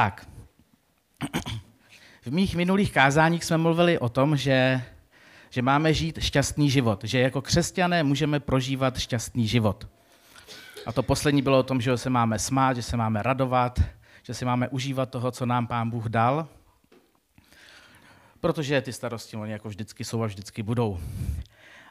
Tak. 0.00 0.28
V 2.22 2.32
mých 2.32 2.56
minulých 2.56 2.92
kázáních 2.92 3.44
jsme 3.44 3.56
mluvili 3.56 3.98
o 3.98 4.08
tom, 4.08 4.36
že, 4.36 4.82
že 5.50 5.62
máme 5.62 5.94
žít 5.94 6.18
šťastný 6.22 6.70
život, 6.70 7.04
že 7.04 7.20
jako 7.20 7.42
křesťané 7.42 8.02
můžeme 8.02 8.40
prožívat 8.40 8.98
šťastný 8.98 9.48
život. 9.48 9.88
A 10.86 10.92
to 10.92 11.02
poslední 11.02 11.42
bylo 11.42 11.58
o 11.58 11.62
tom, 11.62 11.80
že 11.80 11.96
se 11.96 12.10
máme 12.10 12.38
smát, 12.38 12.76
že 12.76 12.82
se 12.82 12.96
máme 12.96 13.22
radovat, 13.22 13.80
že 14.22 14.34
si 14.34 14.44
máme 14.44 14.68
užívat 14.68 15.10
toho, 15.10 15.30
co 15.30 15.46
nám 15.46 15.66
Pán 15.66 15.90
Bůh 15.90 16.04
dal, 16.04 16.48
protože 18.40 18.80
ty 18.80 18.92
starosti 18.92 19.36
oni 19.36 19.52
jako 19.52 19.68
vždycky 19.68 20.04
jsou 20.04 20.22
a 20.22 20.26
vždycky 20.26 20.62
budou. 20.62 21.00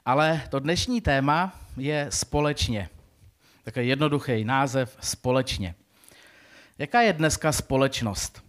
Ale 0.05 0.41
to 0.49 0.59
dnešní 0.59 1.01
téma 1.01 1.59
je 1.77 2.07
společně. 2.09 2.89
Takový 3.63 3.87
jednoduchý 3.87 4.43
název 4.43 4.97
společně. 5.01 5.75
Jaká 6.79 7.01
je 7.01 7.13
dneska 7.13 7.51
společnost? 7.51 8.43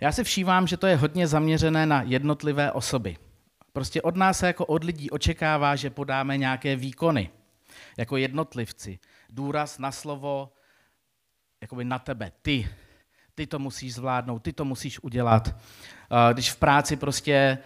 Já 0.00 0.12
si 0.12 0.24
všívám, 0.24 0.66
že 0.66 0.76
to 0.76 0.86
je 0.86 0.96
hodně 0.96 1.26
zaměřené 1.26 1.86
na 1.86 2.02
jednotlivé 2.02 2.72
osoby. 2.72 3.16
Prostě 3.72 4.02
od 4.02 4.16
nás 4.16 4.38
se 4.38 4.46
jako 4.46 4.66
od 4.66 4.84
lidí 4.84 5.10
očekává, 5.10 5.76
že 5.76 5.90
podáme 5.90 6.36
nějaké 6.38 6.76
výkony 6.76 7.30
jako 7.98 8.16
jednotlivci. 8.16 8.98
Důraz 9.30 9.78
na 9.78 9.92
slovo, 9.92 10.52
jakoby 11.60 11.84
na 11.84 11.98
tebe, 11.98 12.32
ty. 12.42 12.68
Ty 13.34 13.46
to 13.46 13.58
musíš 13.58 13.94
zvládnout, 13.94 14.38
ty 14.38 14.52
to 14.52 14.64
musíš 14.64 15.02
udělat. 15.02 15.56
Když 16.32 16.50
v 16.50 16.56
práci 16.56 16.96
prostě 16.96 17.58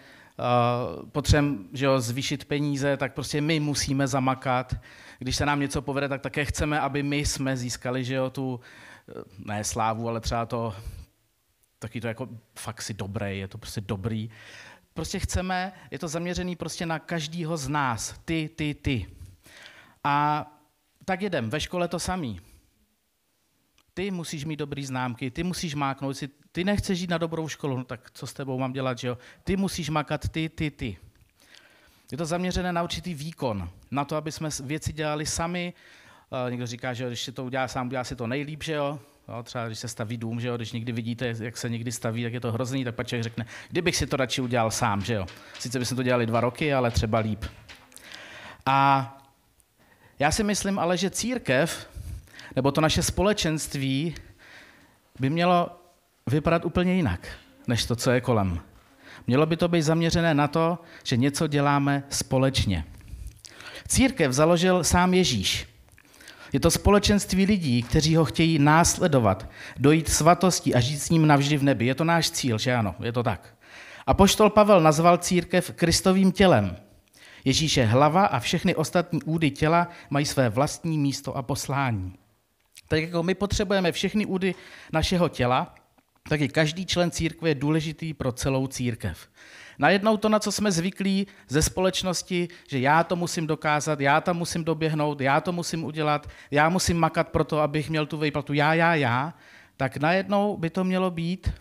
potřebujeme 1.11 1.63
zvýšit 1.97 2.45
peníze, 2.45 2.97
tak 2.97 3.13
prostě 3.13 3.41
my 3.41 3.59
musíme 3.59 4.07
zamakat. 4.07 4.75
Když 5.19 5.35
se 5.35 5.45
nám 5.45 5.59
něco 5.59 5.81
povede, 5.81 6.09
tak 6.09 6.21
také 6.21 6.45
chceme, 6.45 6.79
aby 6.79 7.03
my 7.03 7.17
jsme 7.17 7.57
získali 7.57 8.03
že 8.03 8.15
jo, 8.15 8.29
tu, 8.29 8.59
ne 9.45 9.63
slávu, 9.63 10.09
ale 10.09 10.19
třeba 10.19 10.45
to, 10.45 10.75
taky 11.79 12.01
to 12.01 12.07
jako 12.07 12.29
fakt 12.59 12.81
si 12.81 12.93
dobré, 12.93 13.35
je 13.35 13.47
to 13.47 13.57
prostě 13.57 13.81
dobrý. 13.81 14.29
Prostě 14.93 15.19
chceme, 15.19 15.71
je 15.91 15.99
to 15.99 16.07
zaměřený 16.07 16.55
prostě 16.55 16.85
na 16.85 16.99
každýho 16.99 17.57
z 17.57 17.67
nás. 17.67 18.19
Ty, 18.25 18.49
ty, 18.55 18.73
ty. 18.73 19.07
A 20.03 20.45
tak 21.05 21.21
jedem, 21.21 21.49
ve 21.49 21.59
škole 21.59 21.87
to 21.87 21.99
samý. 21.99 22.39
Ty 23.99 24.11
musíš 24.11 24.45
mít 24.45 24.55
dobrý 24.55 24.85
známky, 24.85 25.31
ty 25.31 25.43
musíš 25.43 25.75
máknout, 25.75 26.17
si, 26.17 26.29
ty 26.51 26.63
nechceš 26.63 26.99
jít 26.99 27.09
na 27.09 27.17
dobrou 27.17 27.47
školu, 27.47 27.77
no 27.77 27.83
tak 27.83 28.11
co 28.13 28.27
s 28.27 28.33
tebou 28.33 28.59
mám 28.59 28.73
dělat, 28.73 28.97
že 28.97 29.07
jo? 29.07 29.17
Ty 29.43 29.57
musíš 29.57 29.89
makat 29.89 30.29
ty, 30.29 30.49
ty, 30.49 30.71
ty. 30.71 30.97
Je 32.11 32.17
to 32.17 32.25
zaměřené 32.25 32.73
na 32.73 32.83
určitý 32.83 33.13
výkon, 33.13 33.69
na 33.91 34.05
to, 34.05 34.15
aby 34.15 34.31
jsme 34.31 34.49
věci 34.63 34.93
dělali 34.93 35.25
sami. 35.25 35.73
Někdo 36.49 36.67
říká, 36.67 36.93
že 36.93 37.07
když 37.07 37.21
si 37.21 37.31
to 37.31 37.45
udělá 37.45 37.67
sám, 37.67 37.87
udělá 37.87 38.03
si 38.03 38.15
to 38.15 38.27
nejlíp, 38.27 38.63
že 38.63 38.73
jo? 38.73 38.99
No, 39.27 39.43
třeba 39.43 39.67
když 39.67 39.79
se 39.79 39.87
staví 39.87 40.17
dům, 40.17 40.39
že 40.39 40.47
jo, 40.47 40.55
když 40.55 40.71
někdy 40.71 40.91
vidíte, 40.91 41.35
jak 41.39 41.57
se 41.57 41.69
někdy 41.69 41.91
staví, 41.91 42.23
tak 42.23 42.33
je 42.33 42.39
to 42.39 42.51
hrozný, 42.51 42.83
tak 42.83 42.95
pak 42.95 43.07
člověk 43.07 43.23
řekne, 43.23 43.45
kdybych 43.69 43.95
si 43.95 44.07
to 44.07 44.17
radši 44.17 44.41
udělal 44.41 44.71
sám, 44.71 45.01
že 45.01 45.13
jo. 45.13 45.25
Sice 45.59 45.79
bychom 45.79 45.95
to 45.95 46.03
dělali 46.03 46.25
dva 46.25 46.41
roky, 46.41 46.73
ale 46.73 46.91
třeba 46.91 47.19
líp. 47.19 47.45
A 48.65 49.17
já 50.19 50.31
si 50.31 50.43
myslím 50.43 50.79
ale, 50.79 50.97
že 50.97 51.09
církev, 51.09 51.89
nebo 52.55 52.71
to 52.71 52.81
naše 52.81 53.03
společenství, 53.03 54.15
by 55.19 55.29
mělo 55.29 55.69
vypadat 56.27 56.65
úplně 56.65 56.95
jinak, 56.95 57.27
než 57.67 57.85
to, 57.85 57.95
co 57.95 58.11
je 58.11 58.21
kolem. 58.21 58.59
Mělo 59.27 59.45
by 59.45 59.57
to 59.57 59.67
být 59.67 59.81
zaměřené 59.81 60.33
na 60.33 60.47
to, 60.47 60.79
že 61.03 61.17
něco 61.17 61.47
děláme 61.47 62.03
společně. 62.09 62.85
Církev 63.87 64.31
založil 64.31 64.83
sám 64.83 65.13
Ježíš. 65.13 65.67
Je 66.53 66.59
to 66.59 66.71
společenství 66.71 67.45
lidí, 67.45 67.83
kteří 67.83 68.15
ho 68.15 68.25
chtějí 68.25 68.59
následovat, 68.59 69.49
dojít 69.77 70.09
svatosti 70.09 70.73
a 70.73 70.79
žít 70.79 70.99
s 70.99 71.09
ním 71.09 71.27
navždy 71.27 71.57
v 71.57 71.63
nebi. 71.63 71.85
Je 71.85 71.95
to 71.95 72.03
náš 72.03 72.31
cíl, 72.31 72.57
že 72.57 72.75
ano, 72.75 72.95
je 73.03 73.11
to 73.11 73.23
tak. 73.23 73.55
A 74.07 74.13
poštol 74.13 74.49
Pavel 74.49 74.81
nazval 74.81 75.17
církev 75.17 75.71
Kristovým 75.75 76.31
tělem. 76.31 76.77
Ježíš 77.45 77.77
je 77.77 77.85
hlava 77.85 78.25
a 78.25 78.39
všechny 78.39 78.75
ostatní 78.75 79.23
údy 79.23 79.51
těla 79.51 79.87
mají 80.09 80.25
své 80.25 80.49
vlastní 80.49 80.97
místo 80.97 81.37
a 81.37 81.41
poslání. 81.41 82.13
Tak 82.87 83.01
jako 83.01 83.23
my 83.23 83.35
potřebujeme 83.35 83.91
všechny 83.91 84.25
údy 84.25 84.55
našeho 84.93 85.29
těla, 85.29 85.75
tak 86.29 86.41
i 86.41 86.49
každý 86.49 86.85
člen 86.85 87.11
církve 87.11 87.49
je 87.49 87.55
důležitý 87.55 88.13
pro 88.13 88.31
celou 88.31 88.67
církev. 88.67 89.29
Najednou 89.79 90.17
to, 90.17 90.29
na 90.29 90.39
co 90.39 90.51
jsme 90.51 90.71
zvyklí 90.71 91.27
ze 91.47 91.61
společnosti, 91.61 92.47
že 92.67 92.79
já 92.79 93.03
to 93.03 93.15
musím 93.15 93.47
dokázat, 93.47 93.99
já 93.99 94.21
tam 94.21 94.37
musím 94.37 94.63
doběhnout, 94.63 95.21
já 95.21 95.41
to 95.41 95.51
musím 95.51 95.83
udělat, 95.83 96.29
já 96.51 96.69
musím 96.69 96.97
makat 96.97 97.29
pro 97.29 97.43
to, 97.43 97.59
abych 97.59 97.89
měl 97.89 98.05
tu 98.05 98.17
výplatu, 98.17 98.53
já, 98.53 98.73
já, 98.73 98.95
já, 98.95 99.33
tak 99.77 99.97
najednou 99.97 100.57
by 100.57 100.69
to 100.69 100.83
mělo 100.83 101.11
být, 101.11 101.51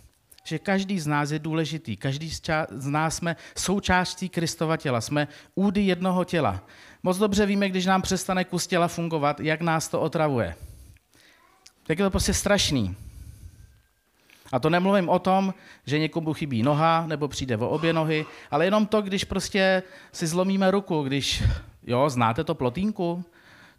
že 0.44 0.58
každý 0.58 1.00
z 1.00 1.06
nás 1.06 1.30
je 1.30 1.38
důležitý, 1.38 1.96
každý 1.96 2.30
z 2.70 2.86
nás 2.86 3.16
jsme 3.16 3.36
součástí 3.56 4.28
Kristova 4.28 4.76
těla, 4.76 5.00
jsme 5.00 5.28
údy 5.54 5.80
jednoho 5.80 6.24
těla. 6.24 6.64
Moc 7.02 7.18
dobře 7.18 7.46
víme, 7.46 7.68
když 7.68 7.86
nám 7.86 8.02
přestane 8.02 8.44
kus 8.44 8.66
těla 8.66 8.88
fungovat, 8.88 9.40
jak 9.40 9.60
nás 9.60 9.88
to 9.88 10.00
otravuje. 10.00 10.54
Tak 11.88 11.98
je 11.98 12.04
to 12.04 12.10
prostě 12.10 12.34
strašný. 12.34 12.96
A 14.52 14.58
to 14.58 14.70
nemluvím 14.70 15.08
o 15.08 15.18
tom, 15.18 15.54
že 15.86 15.98
někomu 15.98 16.32
chybí 16.32 16.62
noha 16.62 17.04
nebo 17.06 17.28
přijde 17.28 17.56
o 17.56 17.68
obě 17.68 17.92
nohy, 17.92 18.26
ale 18.50 18.64
jenom 18.64 18.86
to, 18.86 19.02
když 19.02 19.24
prostě 19.24 19.82
si 20.12 20.26
zlomíme 20.26 20.70
ruku, 20.70 21.02
když, 21.02 21.42
jo, 21.86 22.10
znáte 22.10 22.44
to 22.44 22.54
plotínku? 22.54 23.24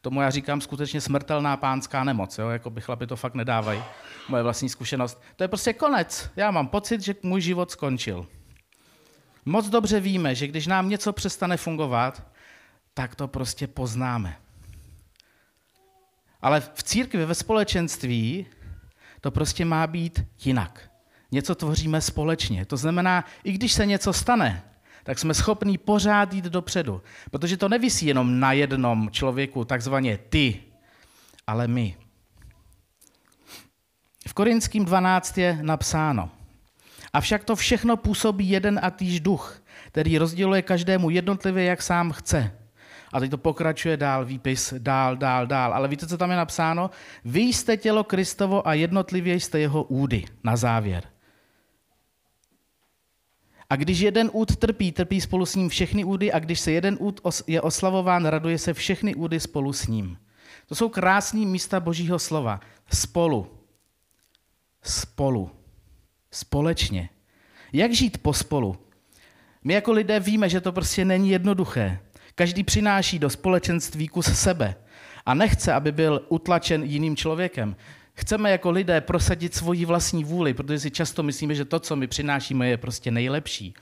Tomu 0.01 0.21
já 0.21 0.29
říkám 0.29 0.61
skutečně 0.61 1.01
smrtelná 1.01 1.57
pánská 1.57 2.03
nemoc, 2.03 2.37
jo, 2.37 2.49
jako 2.49 2.69
by 2.69 2.81
chlapi 2.81 3.07
to 3.07 3.15
fakt 3.15 3.35
nedávají, 3.35 3.83
moje 4.29 4.43
vlastní 4.43 4.69
zkušenost. 4.69 5.21
To 5.35 5.43
je 5.43 5.47
prostě 5.47 5.73
konec. 5.73 6.29
Já 6.35 6.51
mám 6.51 6.67
pocit, 6.67 7.01
že 7.01 7.15
můj 7.23 7.41
život 7.41 7.71
skončil. 7.71 8.25
Moc 9.45 9.69
dobře 9.69 9.99
víme, 9.99 10.35
že 10.35 10.47
když 10.47 10.67
nám 10.67 10.89
něco 10.89 11.13
přestane 11.13 11.57
fungovat, 11.57 12.23
tak 12.93 13.15
to 13.15 13.27
prostě 13.27 13.67
poznáme. 13.67 14.37
Ale 16.41 16.61
v 16.61 16.83
církvi, 16.83 17.25
ve 17.25 17.35
společenství, 17.35 18.45
to 19.21 19.31
prostě 19.31 19.65
má 19.65 19.87
být 19.87 20.23
jinak. 20.45 20.91
Něco 21.31 21.55
tvoříme 21.55 22.01
společně. 22.01 22.65
To 22.65 22.77
znamená, 22.77 23.25
i 23.43 23.51
když 23.51 23.73
se 23.73 23.85
něco 23.85 24.13
stane, 24.13 24.63
tak 25.03 25.19
jsme 25.19 25.33
schopní 25.33 25.77
pořád 25.77 26.33
jít 26.33 26.45
dopředu. 26.45 27.01
Protože 27.31 27.57
to 27.57 27.69
nevisí 27.69 28.05
jenom 28.05 28.39
na 28.39 28.53
jednom 28.53 29.09
člověku, 29.11 29.65
takzvaně 29.65 30.17
ty, 30.17 30.63
ale 31.47 31.67
my. 31.67 31.97
V 34.27 34.33
Korinským 34.33 34.85
12 34.85 35.37
je 35.37 35.59
napsáno, 35.61 36.29
avšak 37.13 37.43
to 37.43 37.55
všechno 37.55 37.97
působí 37.97 38.49
jeden 38.49 38.79
a 38.83 38.91
týž 38.91 39.19
duch, 39.19 39.61
který 39.87 40.17
rozděluje 40.17 40.61
každému 40.61 41.09
jednotlivě, 41.09 41.63
jak 41.63 41.81
sám 41.81 42.11
chce. 42.11 42.58
A 43.13 43.19
teď 43.19 43.31
to 43.31 43.37
pokračuje 43.37 43.97
dál, 43.97 44.25
výpis 44.25 44.73
dál, 44.77 45.17
dál, 45.17 45.47
dál. 45.47 45.73
Ale 45.73 45.87
víte, 45.87 46.07
co 46.07 46.17
tam 46.17 46.31
je 46.31 46.37
napsáno? 46.37 46.89
Vy 47.25 47.41
jste 47.41 47.77
tělo 47.77 48.03
Kristovo 48.03 48.67
a 48.67 48.73
jednotlivě 48.73 49.35
jste 49.35 49.59
jeho 49.59 49.83
údy. 49.83 50.25
Na 50.43 50.55
závěr. 50.55 51.03
A 53.69 53.75
když 53.75 53.99
jeden 53.99 54.29
úd 54.33 54.55
trpí, 54.55 54.91
trpí 54.91 55.21
spolu 55.21 55.45
s 55.45 55.55
ním 55.55 55.69
všechny 55.69 56.03
údy 56.03 56.31
a 56.31 56.39
když 56.39 56.59
se 56.59 56.71
jeden 56.71 56.97
úd 56.99 57.21
je 57.47 57.61
oslavován, 57.61 58.25
raduje 58.25 58.57
se 58.57 58.73
všechny 58.73 59.15
údy 59.15 59.39
spolu 59.39 59.73
s 59.73 59.87
ním. 59.87 60.17
To 60.67 60.75
jsou 60.75 60.89
krásné 60.89 61.45
místa 61.45 61.79
božího 61.79 62.19
slova. 62.19 62.59
Spolu. 62.93 63.47
Spolu. 64.81 65.51
Společně. 66.31 67.09
Jak 67.73 67.93
žít 67.93 68.17
pospolu? 68.17 68.77
My 69.63 69.73
jako 69.73 69.91
lidé 69.91 70.19
víme, 70.19 70.49
že 70.49 70.61
to 70.61 70.71
prostě 70.71 71.05
není 71.05 71.29
jednoduché. 71.29 71.99
Každý 72.39 72.63
přináší 72.63 73.19
do 73.19 73.29
společenství 73.29 74.07
kus 74.07 74.39
sebe 74.39 74.75
a 75.25 75.33
nechce, 75.33 75.73
aby 75.73 75.91
byl 75.91 76.25
utlačen 76.29 76.83
jiným 76.83 77.15
člověkem. 77.15 77.75
Chceme 78.13 78.51
jako 78.51 78.71
lidé 78.71 79.01
prosadit 79.01 79.55
svoji 79.55 79.85
vlastní 79.85 80.23
vůli, 80.23 80.53
protože 80.53 80.79
si 80.79 80.91
často 80.91 81.23
myslíme, 81.23 81.55
že 81.55 81.65
to, 81.65 81.79
co 81.79 81.95
my 81.95 82.07
přinášíme, 82.07 82.69
je 82.69 82.77
prostě 82.77 83.11
nejlepší. 83.11 83.73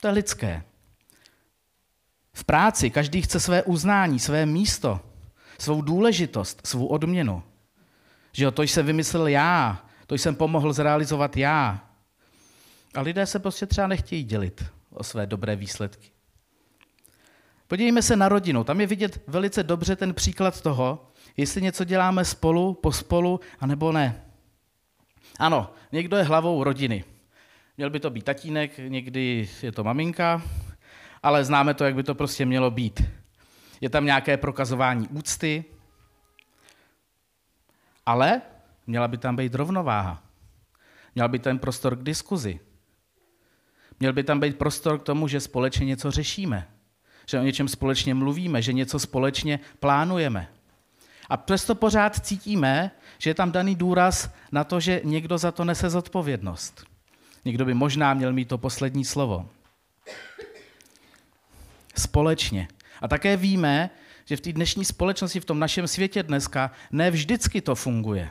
To 0.00 0.06
je 0.06 0.12
lidské. 0.12 0.62
V 2.32 2.44
práci 2.44 2.90
každý 2.90 3.22
chce 3.22 3.40
své 3.40 3.62
uznání, 3.62 4.18
své 4.18 4.46
místo, 4.46 5.00
svou 5.58 5.82
důležitost, 5.82 6.66
svou 6.66 6.86
odměnu. 6.86 7.42
Že 8.32 8.44
jo, 8.44 8.50
to 8.50 8.62
jsem 8.62 8.86
vymyslel 8.86 9.26
já, 9.26 9.84
to 10.06 10.14
jsem 10.14 10.34
pomohl 10.34 10.72
zrealizovat 10.72 11.36
já. 11.36 11.88
A 12.94 13.00
lidé 13.00 13.26
se 13.26 13.38
prostě 13.38 13.66
třeba 13.66 13.86
nechtějí 13.86 14.24
dělit 14.24 14.64
o 14.90 15.04
své 15.04 15.26
dobré 15.26 15.56
výsledky. 15.56 16.13
Podívejme 17.68 18.02
se 18.02 18.16
na 18.16 18.28
rodinu. 18.28 18.64
Tam 18.64 18.80
je 18.80 18.86
vidět 18.86 19.22
velice 19.26 19.62
dobře 19.62 19.96
ten 19.96 20.14
příklad 20.14 20.60
toho, 20.60 21.12
jestli 21.36 21.62
něco 21.62 21.84
děláme 21.84 22.24
spolu, 22.24 22.74
pospolu, 22.74 23.40
anebo 23.60 23.92
ne. 23.92 24.24
Ano, 25.38 25.70
někdo 25.92 26.16
je 26.16 26.22
hlavou 26.22 26.64
rodiny. 26.64 27.04
Měl 27.76 27.90
by 27.90 28.00
to 28.00 28.10
být 28.10 28.24
tatínek, 28.24 28.78
někdy 28.78 29.48
je 29.62 29.72
to 29.72 29.84
maminka, 29.84 30.42
ale 31.22 31.44
známe 31.44 31.74
to, 31.74 31.84
jak 31.84 31.94
by 31.94 32.02
to 32.02 32.14
prostě 32.14 32.46
mělo 32.46 32.70
být. 32.70 33.02
Je 33.80 33.90
tam 33.90 34.04
nějaké 34.04 34.36
prokazování 34.36 35.08
úcty, 35.08 35.64
ale 38.06 38.42
Měla 38.86 39.08
by 39.08 39.18
tam 39.18 39.36
být 39.36 39.54
rovnováha. 39.54 40.22
Měl 41.14 41.28
by 41.28 41.38
ten 41.38 41.58
prostor 41.58 41.96
k 41.96 42.02
diskuzi. 42.02 42.60
Měl 44.00 44.12
by 44.12 44.24
tam 44.24 44.40
být 44.40 44.58
prostor 44.58 44.98
k 44.98 45.02
tomu, 45.02 45.28
že 45.28 45.40
společně 45.40 45.86
něco 45.86 46.10
řešíme, 46.10 46.68
že 47.26 47.40
o 47.40 47.42
něčem 47.42 47.68
společně 47.68 48.14
mluvíme, 48.14 48.62
že 48.62 48.72
něco 48.72 48.98
společně 48.98 49.60
plánujeme. 49.80 50.48
A 51.28 51.36
přesto 51.36 51.74
pořád 51.74 52.26
cítíme, 52.26 52.90
že 53.18 53.30
je 53.30 53.34
tam 53.34 53.52
daný 53.52 53.74
důraz 53.74 54.30
na 54.52 54.64
to, 54.64 54.80
že 54.80 55.00
někdo 55.04 55.38
za 55.38 55.52
to 55.52 55.64
nese 55.64 55.90
zodpovědnost. 55.90 56.84
Někdo 57.44 57.64
by 57.64 57.74
možná 57.74 58.14
měl 58.14 58.32
mít 58.32 58.48
to 58.48 58.58
poslední 58.58 59.04
slovo. 59.04 59.48
Společně. 61.96 62.68
A 63.00 63.08
také 63.08 63.36
víme, 63.36 63.90
že 64.24 64.36
v 64.36 64.40
té 64.40 64.52
dnešní 64.52 64.84
společnosti, 64.84 65.40
v 65.40 65.44
tom 65.44 65.58
našem 65.58 65.88
světě 65.88 66.22
dneska, 66.22 66.70
ne 66.92 67.10
vždycky 67.10 67.60
to 67.60 67.74
funguje. 67.74 68.30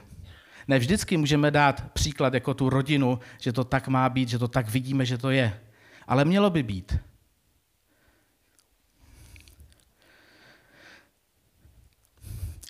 Ne 0.67 0.79
vždycky 0.79 1.17
můžeme 1.17 1.51
dát 1.51 1.91
příklad 1.93 2.33
jako 2.33 2.53
tu 2.53 2.69
rodinu, 2.69 3.19
že 3.39 3.53
to 3.53 3.63
tak 3.63 3.87
má 3.87 4.09
být, 4.09 4.29
že 4.29 4.39
to 4.39 4.47
tak 4.47 4.69
vidíme, 4.69 5.05
že 5.05 5.17
to 5.17 5.29
je. 5.29 5.59
Ale 6.07 6.25
mělo 6.25 6.49
by 6.49 6.63
být. 6.63 6.97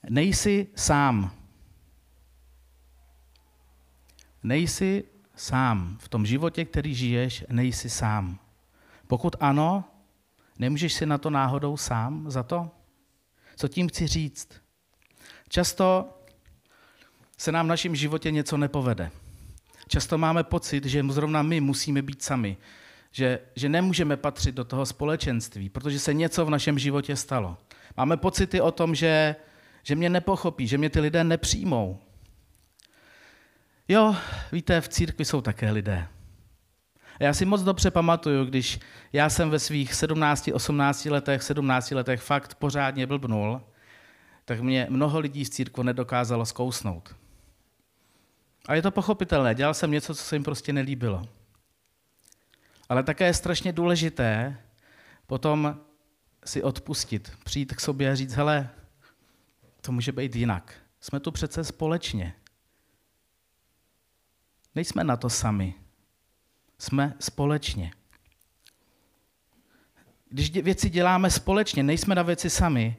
Nejsi 0.10 0.68
sám. 0.76 1.32
Nejsi 4.44 5.04
sám. 5.36 5.98
V 6.02 6.10
tom 6.10 6.26
životě, 6.26 6.66
který 6.66 6.96
žiješ, 6.96 7.46
nejsi 7.50 7.90
sám. 7.90 8.40
Pokud 9.08 9.36
ano, 9.40 9.84
nemůžeš 10.60 10.94
si 10.94 11.06
na 11.06 11.18
to 11.18 11.30
náhodou 11.30 11.78
sám 11.78 12.32
za 12.32 12.44
to? 12.44 12.72
Co 13.56 13.68
tím 13.68 13.90
chci 13.90 14.08
říct? 14.08 14.50
Často 15.50 16.10
se 17.38 17.52
nám 17.52 17.66
v 17.66 17.70
našem 17.70 17.96
životě 17.96 18.32
něco 18.32 18.58
nepovede. 18.58 19.12
Často 19.88 20.18
máme 20.18 20.44
pocit, 20.44 20.86
že 20.86 21.04
zrovna 21.10 21.42
my 21.42 21.62
musíme 21.62 22.02
být 22.02 22.24
sami, 22.24 22.58
že, 23.12 23.40
že 23.56 23.70
nemůžeme 23.70 24.18
patřit 24.18 24.56
do 24.56 24.64
toho 24.64 24.86
společenství, 24.86 25.70
protože 25.70 26.00
se 26.00 26.14
něco 26.14 26.46
v 26.46 26.50
našem 26.50 26.80
životě 26.80 27.16
stalo. 27.16 27.58
Máme 27.98 28.18
pocity 28.18 28.62
o 28.62 28.72
tom, 28.72 28.96
že, 28.96 29.36
že 29.84 29.96
mě 29.96 30.10
nepochopí, 30.10 30.68
že 30.68 30.78
mě 30.78 30.90
ty 30.90 31.00
lidé 31.00 31.24
nepřijmou. 31.24 32.00
Jo, 33.88 34.16
víte, 34.52 34.82
v 34.82 34.88
církvi 34.88 35.26
jsou 35.26 35.42
také 35.42 35.72
lidé. 35.72 36.08
Já 37.20 37.34
si 37.34 37.46
moc 37.46 37.64
dobře 37.64 37.92
pamatuju, 37.92 38.46
když 38.46 38.80
já 39.14 39.30
jsem 39.30 39.50
ve 39.50 39.60
svých 39.60 39.94
17, 39.94 40.50
18 40.54 41.06
letech, 41.06 41.44
17 41.44 41.92
letech 41.92 42.22
fakt 42.22 42.56
pořádně 42.56 43.08
blbnul, 43.08 43.62
tak 44.46 44.60
mě 44.60 44.88
mnoho 44.90 45.20
lidí 45.20 45.46
z 45.46 45.50
církve 45.50 45.84
nedokázalo 45.84 46.46
zkousnout. 46.46 47.16
A 48.68 48.76
je 48.76 48.82
to 48.82 48.92
pochopitelné, 48.92 49.56
dělal 49.56 49.74
jsem 49.74 49.92
něco, 49.92 50.16
co 50.16 50.24
se 50.24 50.36
jim 50.36 50.44
prostě 50.44 50.74
nelíbilo. 50.74 51.24
Ale 52.90 53.04
také 53.04 53.26
je 53.26 53.34
strašně 53.34 53.74
důležité 53.74 54.58
potom 55.28 55.80
si 56.46 56.64
odpustit, 56.64 57.32
přijít 57.44 57.76
k 57.76 57.80
sobě 57.80 58.12
a 58.12 58.16
říct, 58.16 58.34
hele, 58.34 58.70
to 59.86 59.92
může 59.92 60.12
být 60.12 60.36
jinak. 60.36 60.74
Jsme 61.00 61.20
tu 61.20 61.32
přece 61.32 61.64
společně. 61.64 62.34
Nejsme 64.76 65.04
na 65.04 65.18
to 65.18 65.30
sami. 65.30 65.74
Jsme 66.80 67.14
společně. 67.20 67.92
Když 70.30 70.52
věci 70.52 70.90
děláme 70.90 71.30
společně, 71.30 71.84
nejsme 71.84 72.16
na 72.16 72.22
věci 72.22 72.50
sami, 72.50 72.98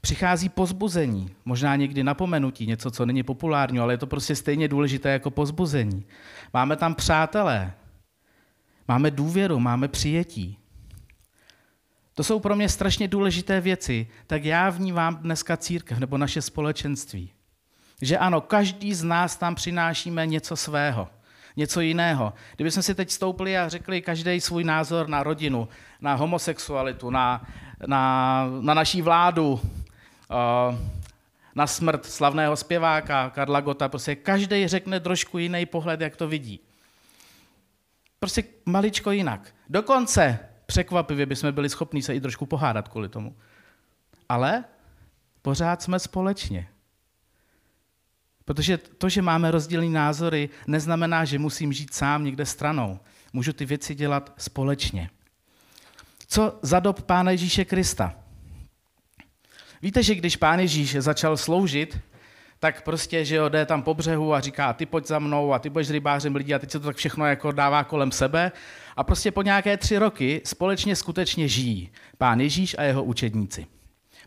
přichází 0.00 0.48
pozbuzení, 0.48 1.34
možná 1.44 1.76
někdy 1.76 2.04
napomenutí, 2.04 2.66
něco, 2.66 2.90
co 2.90 3.06
není 3.06 3.22
populární, 3.22 3.78
ale 3.78 3.92
je 3.92 3.98
to 3.98 4.06
prostě 4.06 4.36
stejně 4.36 4.68
důležité 4.68 5.10
jako 5.10 5.30
pozbuzení. 5.30 6.06
Máme 6.54 6.76
tam 6.76 6.94
přátelé, 6.94 7.72
máme 8.88 9.10
důvěru, 9.10 9.60
máme 9.60 9.88
přijetí. 9.88 10.59
To 12.20 12.24
jsou 12.24 12.40
pro 12.40 12.56
mě 12.56 12.68
strašně 12.68 13.08
důležité 13.08 13.60
věci, 13.60 14.06
tak 14.26 14.44
já 14.44 14.70
vnímám 14.70 15.16
dneska 15.16 15.56
církev 15.56 15.98
nebo 15.98 16.18
naše 16.18 16.42
společenství. 16.42 17.32
Že 18.02 18.18
ano, 18.18 18.40
každý 18.40 18.94
z 18.94 19.04
nás 19.04 19.36
tam 19.36 19.54
přinášíme 19.54 20.26
něco 20.26 20.56
svého 20.56 21.08
něco 21.56 21.80
jiného. 21.80 22.32
Kdybychom 22.56 22.82
si 22.82 22.94
teď 22.94 23.10
stoupili 23.10 23.58
a 23.58 23.68
řekli 23.68 24.02
každý 24.02 24.40
svůj 24.40 24.64
názor 24.64 25.08
na 25.08 25.22
rodinu, 25.22 25.68
na 26.00 26.14
homosexualitu, 26.14 27.10
na, 27.10 27.46
na, 27.86 28.46
na 28.60 28.74
naší 28.74 29.02
vládu, 29.02 29.52
uh, 29.52 29.60
na 31.54 31.66
smrt 31.66 32.06
slavného 32.06 32.56
zpěváka 32.56 33.30
Karla 33.30 33.60
Gota, 33.60 33.88
prostě 33.88 34.16
každý 34.16 34.68
řekne 34.68 35.00
trošku 35.00 35.38
jiný 35.38 35.66
pohled, 35.66 36.00
jak 36.00 36.16
to 36.16 36.28
vidí. 36.28 36.60
Prostě 38.18 38.44
maličko 38.66 39.10
jinak. 39.10 39.54
Dokonce 39.68 40.49
překvapivě 40.70 41.26
bychom 41.26 41.52
byli 41.52 41.68
schopni 41.68 42.02
se 42.02 42.14
i 42.14 42.20
trošku 42.20 42.46
pohádat 42.46 42.88
kvůli 42.88 43.08
tomu. 43.08 43.36
Ale 44.28 44.64
pořád 45.42 45.82
jsme 45.82 45.98
společně. 45.98 46.68
Protože 48.44 48.78
to, 48.78 49.08
že 49.08 49.22
máme 49.22 49.50
rozdílné 49.50 49.90
názory, 49.90 50.48
neznamená, 50.66 51.24
že 51.24 51.38
musím 51.38 51.72
žít 51.72 51.94
sám 51.94 52.24
někde 52.24 52.46
stranou. 52.46 53.00
Můžu 53.32 53.52
ty 53.52 53.64
věci 53.64 53.94
dělat 53.94 54.32
společně. 54.38 55.10
Co 56.26 56.58
za 56.62 56.80
dob 56.80 57.02
Pána 57.02 57.30
Ježíše 57.30 57.64
Krista? 57.64 58.14
Víte, 59.82 60.02
že 60.02 60.14
když 60.14 60.36
Pán 60.36 60.60
Ježíš 60.60 60.96
začal 60.96 61.36
sloužit, 61.36 61.98
tak 62.60 62.82
prostě, 62.82 63.24
že 63.24 63.36
jo, 63.36 63.48
jde 63.48 63.66
tam 63.66 63.82
po 63.82 63.94
břehu 63.94 64.34
a 64.34 64.40
říká, 64.40 64.72
ty 64.72 64.86
pojď 64.86 65.06
za 65.06 65.18
mnou 65.18 65.52
a 65.52 65.58
ty 65.58 65.70
budeš 65.70 65.90
rybářem 65.90 66.36
lidí 66.36 66.54
a 66.54 66.58
teď 66.58 66.70
se 66.70 66.80
to 66.80 66.86
tak 66.86 66.96
všechno 66.96 67.26
jako 67.26 67.52
dává 67.52 67.84
kolem 67.84 68.12
sebe. 68.12 68.52
A 68.96 69.04
prostě 69.04 69.30
po 69.30 69.42
nějaké 69.42 69.76
tři 69.76 69.98
roky 69.98 70.40
společně 70.44 70.96
skutečně 70.96 71.48
žijí 71.48 71.90
Pán 72.18 72.40
Ježíš 72.40 72.76
a 72.78 72.82
jeho 72.82 73.04
učedníci. 73.04 73.66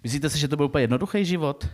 Myslíte 0.03 0.29
si, 0.29 0.39
že 0.39 0.47
to 0.47 0.55
byl 0.55 0.65
úplně 0.65 0.83
jednoduchý 0.83 1.25
život? 1.25 1.67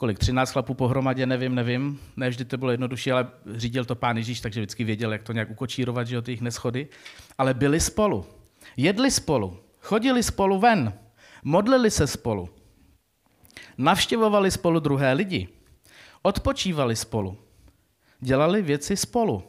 kolik, 0.00 0.18
13 0.18 0.52
chlapů 0.52 0.74
pohromadě, 0.74 1.26
nevím, 1.26 1.54
nevím. 1.54 2.00
Ne 2.16 2.28
vždy 2.28 2.44
to 2.44 2.56
bylo 2.58 2.70
jednodušší, 2.70 3.12
ale 3.12 3.28
řídil 3.54 3.84
to 3.84 3.94
pán 3.94 4.16
Ježíš, 4.16 4.40
takže 4.40 4.60
vždycky 4.60 4.84
věděl, 4.84 5.12
jak 5.12 5.22
to 5.22 5.32
nějak 5.32 5.50
ukočírovat, 5.50 6.06
že 6.06 6.14
jo, 6.14 6.22
ty 6.22 6.38
neschody. 6.40 6.88
Ale 7.38 7.54
byli 7.54 7.80
spolu. 7.80 8.26
Jedli 8.76 9.10
spolu. 9.10 9.56
Chodili 9.80 10.22
spolu 10.22 10.58
ven. 10.58 10.92
Modlili 11.44 11.90
se 11.90 12.06
spolu. 12.06 12.48
Navštěvovali 13.78 14.50
spolu 14.50 14.80
druhé 14.80 15.12
lidi. 15.12 15.48
Odpočívali 16.22 16.96
spolu. 16.96 17.38
Dělali 18.20 18.62
věci 18.62 18.96
spolu. 18.96 19.42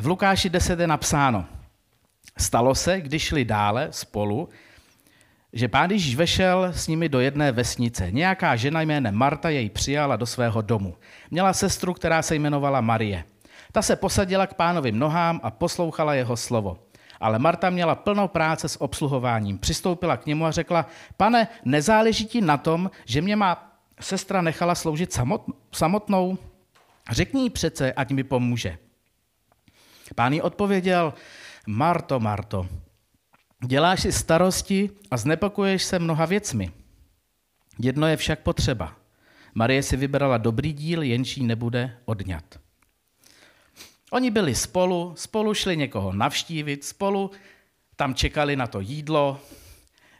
V 0.00 0.06
Lukáši 0.06 0.50
10 0.50 0.80
je 0.80 0.86
napsáno. 0.86 1.46
Stalo 2.38 2.74
se, 2.74 3.00
když 3.00 3.22
šli 3.22 3.44
dále 3.44 3.88
spolu, 3.90 4.48
že 5.52 5.68
pán 5.68 5.90
Ježíš 5.90 6.16
vešel 6.16 6.64
s 6.64 6.88
nimi 6.88 7.08
do 7.08 7.20
jedné 7.20 7.52
vesnice. 7.52 8.10
Nějaká 8.10 8.56
žena 8.56 8.82
jménem 8.82 9.14
Marta 9.14 9.48
jej 9.48 9.70
přijala 9.70 10.16
do 10.16 10.26
svého 10.26 10.62
domu. 10.62 10.96
Měla 11.30 11.52
sestru, 11.52 11.94
která 11.94 12.22
se 12.22 12.34
jmenovala 12.34 12.80
Marie. 12.80 13.24
Ta 13.72 13.82
se 13.82 13.96
posadila 13.96 14.46
k 14.46 14.54
pánovým 14.54 14.98
nohám 14.98 15.40
a 15.42 15.50
poslouchala 15.50 16.14
jeho 16.14 16.36
slovo. 16.36 16.78
Ale 17.20 17.38
Marta 17.38 17.70
měla 17.70 17.94
plnou 17.94 18.28
práce 18.28 18.68
s 18.68 18.80
obsluhováním. 18.80 19.58
Přistoupila 19.58 20.16
k 20.16 20.26
němu 20.26 20.46
a 20.46 20.50
řekla, 20.50 20.86
pane, 21.16 21.48
nezáleží 21.64 22.26
ti 22.26 22.40
na 22.40 22.56
tom, 22.56 22.90
že 23.04 23.22
mě 23.22 23.36
má 23.36 23.76
sestra 24.00 24.42
nechala 24.42 24.74
sloužit 24.74 25.18
samotnou? 25.72 26.38
Řekni 27.10 27.42
jí 27.42 27.50
přece, 27.50 27.92
ať 27.92 28.10
mi 28.10 28.24
pomůže. 28.24 28.78
Pán 30.14 30.32
jí 30.32 30.42
odpověděl, 30.42 31.14
Marto, 31.66 32.20
Marto, 32.20 32.66
Děláš 33.66 34.00
si 34.00 34.12
starosti 34.12 34.90
a 35.10 35.16
znepokoješ 35.16 35.82
se 35.82 35.98
mnoha 35.98 36.26
věcmi. 36.26 36.72
Jedno 37.78 38.06
je 38.06 38.16
však 38.16 38.40
potřeba. 38.40 38.96
Marie 39.54 39.82
si 39.82 39.96
vybrala 39.96 40.38
dobrý 40.38 40.72
díl, 40.72 41.02
jenž 41.02 41.36
jí 41.36 41.46
nebude 41.46 41.96
odňat. 42.04 42.44
Oni 44.10 44.30
byli 44.30 44.54
spolu, 44.54 45.12
spolu 45.16 45.54
šli 45.54 45.76
někoho 45.76 46.12
navštívit, 46.12 46.84
spolu 46.84 47.30
tam 47.96 48.14
čekali 48.14 48.56
na 48.56 48.66
to 48.66 48.80
jídlo. 48.80 49.40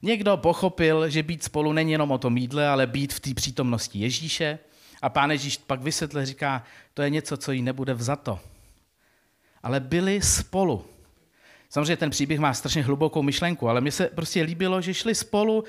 Někdo 0.03 0.37
pochopil, 0.37 1.09
že 1.09 1.23
být 1.23 1.45
spolu 1.45 1.73
není 1.73 1.93
jenom 1.93 2.11
o 2.11 2.19
tom 2.19 2.37
jídle, 2.37 2.69
ale 2.69 2.87
být 2.87 3.13
v 3.13 3.21
té 3.21 3.35
přítomnosti 3.35 3.99
Ježíše. 3.99 4.59
A 5.03 5.09
pán 5.09 5.31
Ježíš 5.31 5.57
pak 5.57 5.83
vysvětle 5.83 6.27
říká, 6.27 6.63
to 6.95 7.03
je 7.03 7.11
něco, 7.11 7.37
co 7.37 7.53
jí 7.53 7.63
nebude 7.63 7.95
vzato. 7.95 8.41
Ale 9.63 9.81
byli 9.81 10.23
spolu. 10.23 10.85
Samozřejmě 11.71 11.97
ten 11.97 12.11
příběh 12.11 12.41
má 12.41 12.55
strašně 12.55 12.83
hlubokou 12.83 13.23
myšlenku, 13.23 13.69
ale 13.69 13.81
mně 13.81 13.93
se 13.93 14.07
prostě 14.07 14.43
líbilo, 14.43 14.81
že 14.81 14.95
šli 14.95 15.15
spolu, 15.15 15.65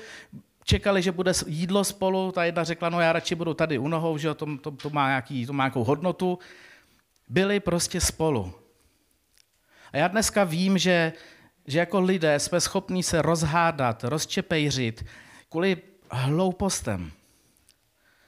čekali, 0.64 1.02
že 1.02 1.12
bude 1.12 1.32
jídlo 1.46 1.84
spolu, 1.84 2.32
ta 2.32 2.44
jedna 2.44 2.64
řekla, 2.64 2.88
no 2.88 3.00
já 3.00 3.12
radši 3.12 3.34
budu 3.34 3.54
tady 3.54 3.78
u 3.78 3.88
nohou, 3.88 4.18
že 4.18 4.34
to, 4.34 4.46
to, 4.56 4.70
to, 4.70 4.90
má 4.90 5.08
nějaký, 5.08 5.46
to 5.46 5.52
má 5.52 5.64
nějakou 5.64 5.84
hodnotu. 5.84 6.38
Byli 7.32 7.60
prostě 7.60 8.00
spolu. 8.00 8.54
A 9.92 9.96
já 9.96 10.08
dneska 10.08 10.44
vím, 10.44 10.78
že, 10.78 11.12
že 11.66 11.78
jako 11.78 12.00
lidé 12.00 12.38
jsme 12.38 12.60
schopni 12.60 13.02
se 13.02 13.22
rozhádat, 13.22 14.04
rozčepejřit 14.04 15.04
kvůli 15.48 15.76
hloupostem. 16.10 17.12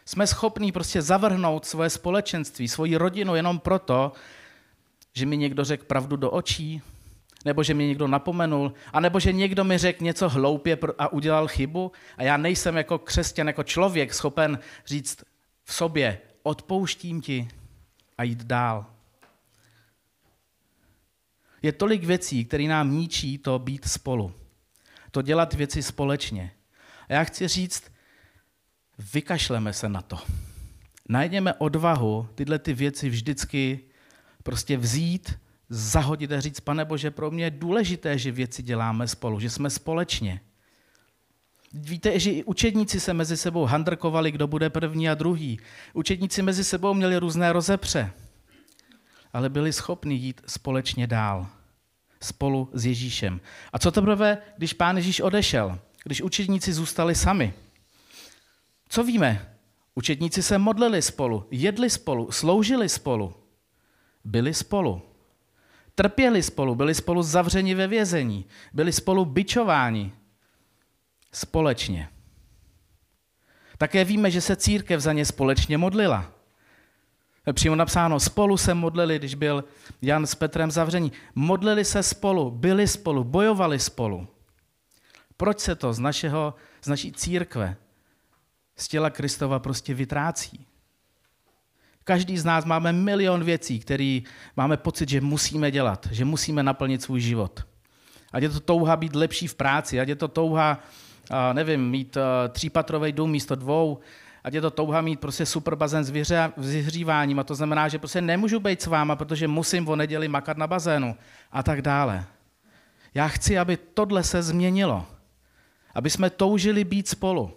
Jsme 0.04 0.26
schopní 0.26 0.73
prostě 0.73 1.02
zavrhnout 1.02 1.64
svoje 1.64 1.90
společenství, 1.90 2.68
svoji 2.68 2.96
rodinu 2.96 3.34
jenom 3.34 3.58
proto, 3.58 4.12
že 5.12 5.26
mi 5.26 5.37
někdo 5.37 5.64
řekl 5.64 5.84
pravdu 5.84 6.16
do 6.16 6.30
očí, 6.30 6.82
nebo 7.44 7.62
že 7.62 7.75
mi 7.75 7.87
někdo 7.87 8.08
napomenul, 8.08 8.73
anebo 8.92 9.20
že 9.20 9.32
někdo 9.32 9.64
mi 9.64 9.78
řekl 9.78 10.04
něco 10.04 10.28
hloupě 10.28 10.78
a 10.99 11.12
udělal 11.12 11.49
chybu 11.49 11.92
a 12.16 12.23
já 12.23 12.37
nejsem 12.37 12.76
jako 12.76 12.99
křesťan, 12.99 13.46
jako 13.46 13.62
člověk 13.62 14.14
schopen 14.14 14.58
říct 14.87 15.25
v 15.64 15.75
sobě, 15.75 16.18
odpouštím 16.42 17.20
ti 17.20 17.49
a 18.18 18.23
jít 18.23 18.44
dál. 18.44 18.94
Je 21.64 21.73
tolik 21.73 22.04
věcí, 22.04 22.44
které 22.44 22.64
nám 22.64 22.92
ničí 22.99 23.38
to 23.38 23.59
být 23.59 23.88
spolu. 23.88 24.33
To 25.11 25.23
dělat 25.23 25.54
věci 25.54 25.83
společně. 25.83 26.52
A 27.09 27.12
já 27.12 27.25
chci 27.25 27.49
říct, 27.49 27.85
vykašleme 29.12 29.73
se 29.73 29.88
na 29.88 30.02
to. 30.02 30.18
Najdeme 31.09 31.54
odvahu 31.54 32.28
tyhle 32.35 32.59
ty 32.59 32.75
věci 32.75 33.09
vždycky 33.09 33.80
prostě 34.42 34.76
vzít, 34.76 35.38
zahodit 35.68 36.33
a 36.33 36.40
říct, 36.40 36.61
pane 36.61 36.85
Bože, 36.85 37.11
pro 37.11 37.30
mě 37.30 37.44
je 37.44 37.50
důležité, 37.50 38.18
že 38.18 38.33
věci 38.33 38.62
děláme 38.62 39.09
spolu, 39.09 39.40
že 39.40 39.50
jsme 39.50 39.71
společně. 39.71 40.40
Víte, 41.73 42.21
že 42.21 42.30
i 42.30 42.44
učedníci 42.44 43.00
se 43.00 43.14
mezi 43.14 43.37
sebou 43.37 43.64
handrkovali, 43.64 44.33
kdo 44.33 44.47
bude 44.47 44.71
první 44.71 45.09
a 45.09 45.14
druhý. 45.14 45.61
Učedníci 45.92 46.42
mezi 46.42 46.64
sebou 46.64 46.94
měli 46.94 47.16
různé 47.16 47.52
rozepře, 47.52 48.12
ale 49.35 49.49
byli 49.49 49.73
schopni 49.73 50.14
jít 50.14 50.41
společně 50.47 51.07
dál, 51.07 51.47
spolu 52.21 52.71
s 52.73 52.87
Ježíšem. 52.87 53.41
A 53.73 53.79
co 53.79 53.91
teprve, 53.91 54.38
když 54.57 54.73
pán 54.73 54.97
Ježíš 54.97 55.21
odešel, 55.21 55.79
když 56.05 56.23
učedníci 56.23 56.73
zůstali 56.73 57.14
sami? 57.14 57.55
Co 58.88 59.05
víme? 59.05 59.57
Učedníci 59.95 60.43
se 60.43 60.59
modlili 60.59 61.03
spolu, 61.03 61.47
jedli 61.50 61.91
spolu, 61.91 62.33
sloužili 62.33 62.88
spolu, 62.88 63.35
byli 64.25 64.55
spolu. 64.55 65.03
Trpěli 65.95 66.43
spolu, 66.43 66.75
byli 66.75 66.95
spolu 66.95 67.23
zavřeni 67.23 67.75
ve 67.75 67.87
vězení, 67.87 68.47
byli 68.73 68.93
spolu 68.93 69.25
byčováni, 69.25 70.12
společně. 71.33 72.09
Také 73.79 74.05
víme, 74.05 74.31
že 74.31 74.41
se 74.41 74.57
církev 74.57 75.00
za 75.00 75.12
ně 75.12 75.25
společně 75.25 75.79
modlila. 75.79 76.34
Přímo 77.53 77.77
napsáno, 77.77 78.21
spolu 78.21 78.57
se 78.57 78.75
modlili, 78.75 79.19
když 79.19 79.35
byl 79.35 79.65
Jan 80.03 80.27
s 80.27 80.35
Petrem 80.35 80.71
zavření. 80.71 81.13
Modlili 81.35 81.85
se 81.85 82.03
spolu, 82.03 82.51
byli 82.51 82.89
spolu, 82.89 83.25
bojovali 83.25 83.79
spolu. 83.79 84.29
Proč 85.37 85.61
se 85.61 85.75
to 85.75 85.93
z, 85.93 85.99
našeho, 85.99 86.55
z 86.83 86.89
naší 86.89 87.13
církve, 87.13 87.77
z 88.77 88.89
těla 88.89 89.11
Kristova 89.11 89.59
prostě 89.59 89.95
vytrácí? 89.95 90.67
Každý 92.05 92.39
z 92.39 92.45
nás 92.45 92.65
máme 92.65 92.93
milion 92.93 93.45
věcí, 93.45 93.81
které 93.81 94.21
máme 94.57 94.77
pocit, 94.77 95.09
že 95.09 95.21
musíme 95.21 95.71
dělat, 95.71 96.09
že 96.11 96.25
musíme 96.25 96.63
naplnit 96.63 97.03
svůj 97.03 97.21
život. 97.21 97.67
Ať 98.33 98.43
je 98.43 98.49
to 98.49 98.61
touha 98.61 98.97
být 98.97 99.15
lepší 99.15 99.47
v 99.47 99.55
práci, 99.55 100.01
ať 100.01 100.09
je 100.09 100.17
to 100.17 100.29
touha 100.29 100.79
nevím, 101.53 101.91
mít 101.91 102.17
třípatrový 102.53 103.13
dům 103.13 103.31
místo 103.31 103.55
dvou, 103.55 103.99
ať 104.45 104.55
je 104.55 104.61
to 104.61 104.71
touha 104.71 105.01
mít 105.01 105.21
prostě 105.21 105.47
super 105.47 105.75
bazén 105.75 106.05
s 106.05 106.11
vyhříváním 106.57 107.39
a 107.39 107.45
to 107.45 107.55
znamená, 107.55 107.89
že 107.89 107.99
prostě 107.99 108.21
nemůžu 108.21 108.61
být 108.61 108.83
s 108.83 108.87
váma, 108.87 109.17
protože 109.17 109.49
musím 109.49 109.89
o 109.89 109.97
neděli 109.97 110.29
makat 110.29 110.57
na 110.57 110.67
bazénu 110.67 111.17
a 111.53 111.63
tak 111.63 111.83
dále. 111.83 112.25
Já 113.15 113.29
chci, 113.29 113.59
aby 113.59 113.77
tohle 113.77 114.23
se 114.23 114.43
změnilo. 114.43 115.07
Aby 115.95 116.11
jsme 116.11 116.31
toužili 116.31 116.85
být 116.85 117.09
spolu. 117.09 117.57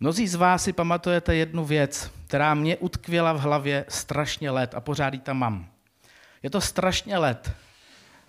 Mnozí 0.00 0.28
z 0.28 0.34
vás 0.34 0.64
si 0.64 0.72
pamatujete 0.72 1.34
jednu 1.34 1.64
věc, 1.64 2.10
která 2.26 2.54
mě 2.54 2.76
utkvěla 2.76 3.32
v 3.32 3.40
hlavě 3.40 3.84
strašně 3.88 4.50
let 4.50 4.74
a 4.74 4.80
pořád 4.80 5.14
ji 5.14 5.20
tam 5.20 5.38
mám. 5.38 5.68
Je 6.42 6.50
to 6.50 6.60
strašně 6.60 7.18
let, 7.18 7.52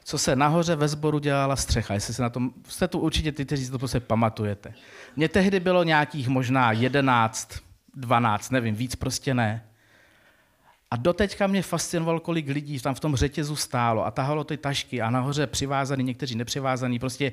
co 0.10 0.18
se 0.18 0.36
nahoře 0.36 0.76
ve 0.76 0.88
sboru 0.88 1.20
dělala 1.20 1.56
střecha. 1.56 1.94
Jestli 1.94 2.14
se 2.14 2.22
na 2.22 2.30
tom, 2.30 2.52
jste 2.68 2.88
tu 2.88 3.00
určitě 3.00 3.32
ty, 3.32 3.46
kteří 3.46 3.70
to 3.70 3.80
prostě 3.80 4.00
pamatujete. 4.00 4.74
Mně 5.16 5.30
tehdy 5.30 5.60
bylo 5.60 5.84
nějakých 5.84 6.28
možná 6.28 6.72
11, 6.72 7.60
12, 7.94 8.50
nevím, 8.50 8.76
víc 8.76 8.96
prostě 8.96 9.34
ne. 9.34 9.66
A 10.92 10.96
doteďka 10.96 11.48
mě 11.48 11.62
fascinoval, 11.62 12.20
kolik 12.20 12.48
lidí 12.48 12.80
tam 12.80 12.96
v 12.96 13.00
tom 13.00 13.16
řetězu 13.16 13.56
stálo 13.56 14.06
a 14.06 14.12
tahalo 14.12 14.44
ty 14.44 14.58
tašky 14.58 15.02
a 15.02 15.10
nahoře 15.10 15.48
přivázaný, 15.48 16.04
někteří 16.04 16.36
nepřivázaný, 16.36 17.00
prostě 17.00 17.32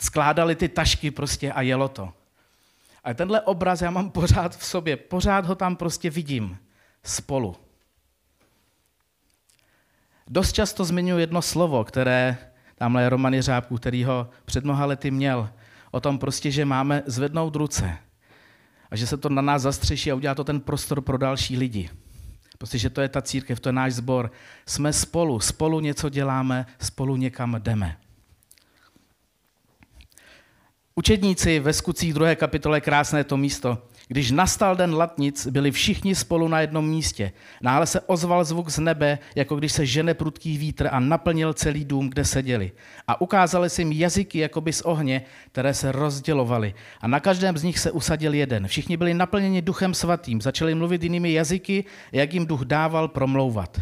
skládali 0.00 0.56
ty 0.56 0.68
tašky 0.68 1.10
prostě 1.10 1.52
a 1.52 1.62
jelo 1.62 1.88
to. 1.88 2.12
A 3.04 3.14
tenhle 3.14 3.40
obraz 3.40 3.82
já 3.82 3.90
mám 3.90 4.10
pořád 4.10 4.56
v 4.56 4.64
sobě, 4.64 4.96
pořád 4.96 5.46
ho 5.46 5.54
tam 5.54 5.76
prostě 5.76 6.10
vidím 6.10 6.58
spolu. 7.04 7.56
Dost 10.30 10.52
často 10.52 10.84
zmiňuji 10.84 11.20
jedno 11.20 11.42
slovo, 11.42 11.84
které 11.84 12.38
tamhle 12.74 13.08
Roman 13.08 13.34
Jeřábku, 13.34 13.76
který 13.76 14.04
ho 14.04 14.30
před 14.44 14.64
mnoha 14.64 14.86
lety 14.86 15.10
měl, 15.10 15.50
o 15.90 16.00
tom 16.00 16.18
prostě, 16.18 16.50
že 16.50 16.64
máme 16.64 17.02
zvednout 17.06 17.56
ruce 17.56 17.96
a 18.90 18.96
že 18.96 19.06
se 19.06 19.16
to 19.16 19.28
na 19.28 19.42
nás 19.42 19.62
zastřeší 19.62 20.12
a 20.12 20.14
udělá 20.14 20.34
to 20.34 20.44
ten 20.44 20.60
prostor 20.60 21.00
pro 21.00 21.18
další 21.18 21.56
lidi. 21.56 21.90
Prostě, 22.58 22.78
že 22.78 22.90
to 22.90 23.00
je 23.00 23.08
ta 23.08 23.22
církev, 23.22 23.60
to 23.60 23.68
je 23.68 23.72
náš 23.72 23.94
sbor. 23.94 24.30
Jsme 24.66 24.92
spolu, 24.92 25.40
spolu 25.40 25.80
něco 25.80 26.08
děláme, 26.08 26.66
spolu 26.78 27.16
někam 27.16 27.56
jdeme. 27.58 27.96
Učedníci 30.94 31.60
ve 31.60 31.72
skutcích 31.72 32.14
druhé 32.14 32.36
kapitole 32.36 32.80
krásné 32.80 33.24
to 33.24 33.36
místo. 33.36 33.88
Když 34.08 34.30
nastal 34.30 34.76
den 34.76 34.94
latnic, 34.94 35.46
byli 35.46 35.70
všichni 35.70 36.14
spolu 36.14 36.48
na 36.48 36.60
jednom 36.60 36.88
místě. 36.88 37.32
Náhle 37.62 37.86
se 37.86 38.00
ozval 38.00 38.44
zvuk 38.44 38.68
z 38.68 38.78
nebe, 38.78 39.18
jako 39.34 39.56
když 39.56 39.72
se 39.72 39.86
žene 39.86 40.14
prudký 40.14 40.58
vítr 40.58 40.88
a 40.92 41.00
naplnil 41.00 41.52
celý 41.52 41.84
dům, 41.84 42.08
kde 42.08 42.24
seděli. 42.24 42.72
A 43.08 43.20
ukázali 43.20 43.70
se 43.70 43.82
jim 43.82 43.92
jazyky 43.92 44.38
jakoby 44.38 44.72
z 44.72 44.80
ohně, 44.80 45.22
které 45.52 45.74
se 45.74 45.92
rozdělovaly. 45.92 46.74
A 47.00 47.08
na 47.08 47.20
každém 47.20 47.58
z 47.58 47.62
nich 47.62 47.78
se 47.78 47.90
usadil 47.90 48.34
jeden. 48.34 48.68
Všichni 48.68 48.96
byli 48.96 49.14
naplněni 49.14 49.62
duchem 49.62 49.94
svatým, 49.94 50.40
začali 50.40 50.74
mluvit 50.74 51.02
jinými 51.02 51.32
jazyky, 51.32 51.84
jak 52.12 52.34
jim 52.34 52.46
duch 52.46 52.60
dával 52.60 53.08
promlouvat. 53.08 53.80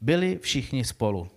Byli 0.00 0.38
všichni 0.42 0.84
spolu. 0.84 1.28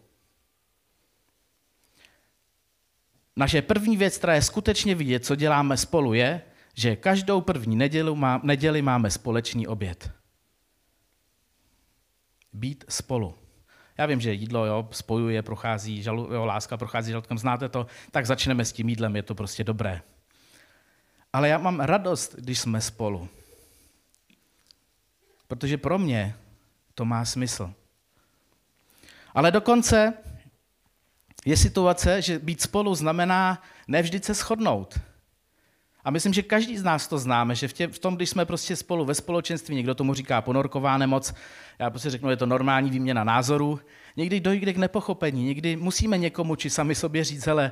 Naše 3.36 3.62
první 3.62 3.98
věc, 3.98 4.18
která 4.18 4.36
je 4.36 4.42
skutečně 4.42 4.96
vidět, 4.96 5.26
co 5.26 5.36
děláme 5.36 5.78
spolu, 5.78 6.14
je, 6.14 6.42
že 6.74 6.96
každou 6.96 7.42
první 7.42 7.76
neděli, 7.76 8.16
má, 8.16 8.42
neděli 8.44 8.82
máme 8.82 9.12
společný 9.12 9.68
oběd. 9.68 10.12
Být 12.54 12.86
spolu. 12.90 13.36
Já 13.98 14.06
vím, 14.06 14.22
že 14.22 14.34
jídlo 14.34 14.66
jo, 14.66 14.88
spojuje, 14.92 15.42
prochází, 15.42 16.04
žalu, 16.04 16.34
jo, 16.34 16.46
láska 16.46 16.78
prochází 16.78 17.12
žaludkem, 17.12 17.38
znáte 17.38 17.70
to, 17.70 17.88
tak 18.12 18.26
začneme 18.26 18.66
s 18.66 18.72
tím 18.72 18.90
jídlem, 18.90 19.16
je 19.16 19.24
to 19.24 19.36
prostě 19.36 19.64
dobré. 19.64 20.02
Ale 21.34 21.50
já 21.50 21.58
mám 21.58 21.80
radost, 21.80 22.36
když 22.36 22.60
jsme 22.60 22.82
spolu. 22.82 23.30
Protože 25.48 25.78
pro 25.78 25.98
mě 25.98 26.36
to 26.94 27.06
má 27.06 27.26
smysl. 27.26 27.74
Ale 29.34 29.52
dokonce 29.52 30.14
je 31.46 31.58
situace, 31.58 32.22
že 32.22 32.40
být 32.40 32.62
spolu 32.62 32.96
znamená 32.96 33.62
nevždy 33.88 34.20
se 34.20 34.34
shodnout. 34.34 35.00
A 36.04 36.12
myslím, 36.12 36.34
že 36.34 36.42
každý 36.42 36.78
z 36.78 36.84
nás 36.84 37.08
to 37.08 37.18
známe, 37.18 37.56
že 37.56 37.68
v, 37.68 37.74
tě, 37.74 37.88
v 37.88 38.00
tom, 38.00 38.16
když 38.16 38.30
jsme 38.30 38.46
prostě 38.46 38.76
spolu 38.76 39.06
ve 39.06 39.16
společenství, 39.16 39.76
někdo 39.76 39.96
tomu 39.96 40.14
říká 40.14 40.42
ponorková 40.42 40.98
nemoc, 40.98 41.34
já 41.80 41.90
prostě 41.90 42.10
řeknu, 42.10 42.30
je 42.30 42.38
to 42.38 42.46
normální 42.46 42.90
výměna 42.90 43.24
názorů, 43.24 43.80
někdy 44.18 44.40
dojde 44.40 44.74
k 44.74 44.78
nepochopení, 44.78 45.46
někdy 45.46 45.76
musíme 45.76 46.18
někomu 46.18 46.56
či 46.56 46.70
sami 46.70 46.96
sobě 46.96 47.24
říct, 47.24 47.46
hele, 47.46 47.72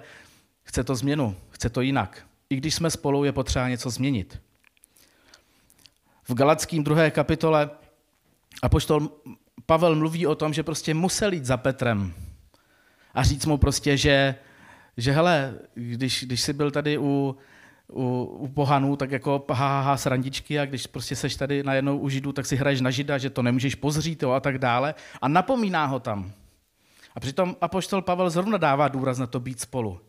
chce 0.64 0.84
to 0.84 0.96
změnu, 0.96 1.36
chce 1.50 1.70
to 1.70 1.82
jinak. 1.82 2.26
I 2.50 2.56
když 2.56 2.76
jsme 2.76 2.92
spolu, 2.92 3.24
je 3.24 3.32
potřeba 3.32 3.70
něco 3.70 3.90
změnit. 3.90 4.42
V 6.30 6.34
Galackým 6.34 6.84
druhé 6.84 7.12
kapitole 7.12 7.70
apoštol 8.62 9.10
Pavel 9.66 9.96
mluví 9.96 10.28
o 10.28 10.36
tom, 10.36 10.54
že 10.54 10.64
prostě 10.64 10.94
musel 10.94 11.34
jít 11.34 11.46
za 11.46 11.58
Petrem 11.58 12.14
a 13.14 13.24
říct 13.24 13.46
mu 13.46 13.58
prostě, 13.58 13.98
že, 13.98 14.36
že 14.98 15.12
hele, 15.12 15.54
když, 15.74 16.24
když 16.24 16.42
jsi 16.42 16.54
byl 16.54 16.72
tady 16.72 16.98
u, 16.98 17.38
u, 17.92 18.24
u 18.24 18.48
pohanů, 18.48 18.96
tak 18.96 19.12
jako 19.12 19.46
ha, 19.50 19.82
ha, 19.82 19.98
srandičky 19.98 20.60
a 20.60 20.66
když 20.66 20.88
prostě 20.88 21.16
seš 21.16 21.36
tady 21.36 21.64
najednou 21.64 21.98
u 21.98 22.10
židů, 22.10 22.32
tak 22.32 22.46
si 22.46 22.56
hraješ 22.56 22.82
na 22.82 22.92
žida, 22.92 23.18
že 23.18 23.30
to 23.30 23.42
nemůžeš 23.42 23.76
pozřít 23.76 24.24
jo, 24.24 24.32
a 24.32 24.40
tak 24.40 24.58
dále. 24.58 24.96
A 25.22 25.28
napomíná 25.28 25.86
ho 25.86 26.00
tam. 26.00 26.32
A 27.16 27.20
přitom 27.20 27.56
apoštol 27.62 28.02
Pavel 28.02 28.30
zrovna 28.30 28.58
dává 28.58 28.88
důraz 28.88 29.18
na 29.18 29.28
to 29.28 29.40
být 29.40 29.60
spolu. 29.60 30.00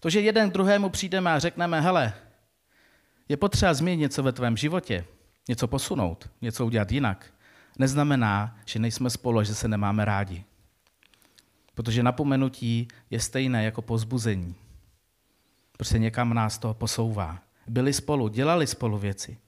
To, 0.00 0.10
že 0.10 0.20
jeden 0.20 0.50
k 0.50 0.52
druhému 0.52 0.88
přijdeme 0.88 1.32
a 1.32 1.38
řekneme, 1.38 1.80
hele, 1.80 2.12
je 3.28 3.36
potřeba 3.36 3.74
změnit 3.74 4.00
něco 4.00 4.22
ve 4.22 4.32
tvém 4.32 4.56
životě, 4.56 5.04
něco 5.48 5.68
posunout, 5.68 6.30
něco 6.42 6.66
udělat 6.66 6.92
jinak, 6.92 7.26
neznamená, 7.78 8.56
že 8.64 8.78
nejsme 8.78 9.10
spolu 9.10 9.38
a 9.38 9.42
že 9.42 9.54
se 9.54 9.68
nemáme 9.68 10.04
rádi. 10.04 10.44
Protože 11.74 12.02
napomenutí 12.02 12.88
je 13.10 13.20
stejné 13.20 13.64
jako 13.64 13.82
pozbuzení. 13.82 14.54
Prostě 15.80 15.98
někam 15.98 16.34
nás 16.34 16.58
to 16.58 16.74
posouvá. 16.74 17.42
byli 17.66 17.92
spolu, 17.92 18.28
dělali 18.28 18.66
spolu 18.66 18.98
věci. 18.98 19.38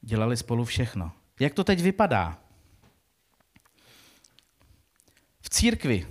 Dělali 0.00 0.36
spolu 0.36 0.64
všechno. 0.64 1.12
Jak 1.40 1.54
to 1.54 1.64
teď 1.64 1.80
vypadá? 1.80 2.38
V 5.40 5.50
církvi 5.50 6.06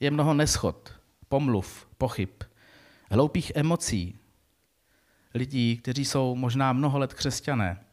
je 0.00 0.10
mnoho 0.10 0.34
neschod, 0.34 0.94
pomluv, 1.28 1.88
pochyb, 1.98 2.28
hloupých 3.10 3.52
emocí, 3.54 4.18
lidí, 5.34 5.76
kteří 5.76 6.04
jsou 6.04 6.34
možná 6.34 6.72
mnoho 6.72 6.98
let 6.98 7.14
křesťané 7.14 7.84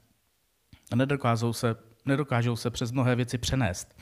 a 0.92 0.96
nedokážou 0.96 1.54
se, 1.54 1.76
nedokážou 2.06 2.56
se 2.56 2.70
přes 2.70 2.92
mnohé 2.92 3.16
věci 3.16 3.38
přenést. 3.38 3.96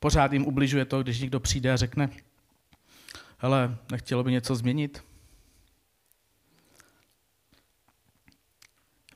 Pořád 0.00 0.32
jim 0.32 0.46
ubližuje 0.46 0.84
to, 0.84 1.02
když 1.02 1.20
někdo 1.20 1.40
přijde 1.40 1.72
a 1.72 1.76
řekne, 1.76 2.10
hele, 3.44 3.76
nechtělo 3.92 4.24
by 4.24 4.32
něco 4.32 4.56
změnit? 4.56 5.04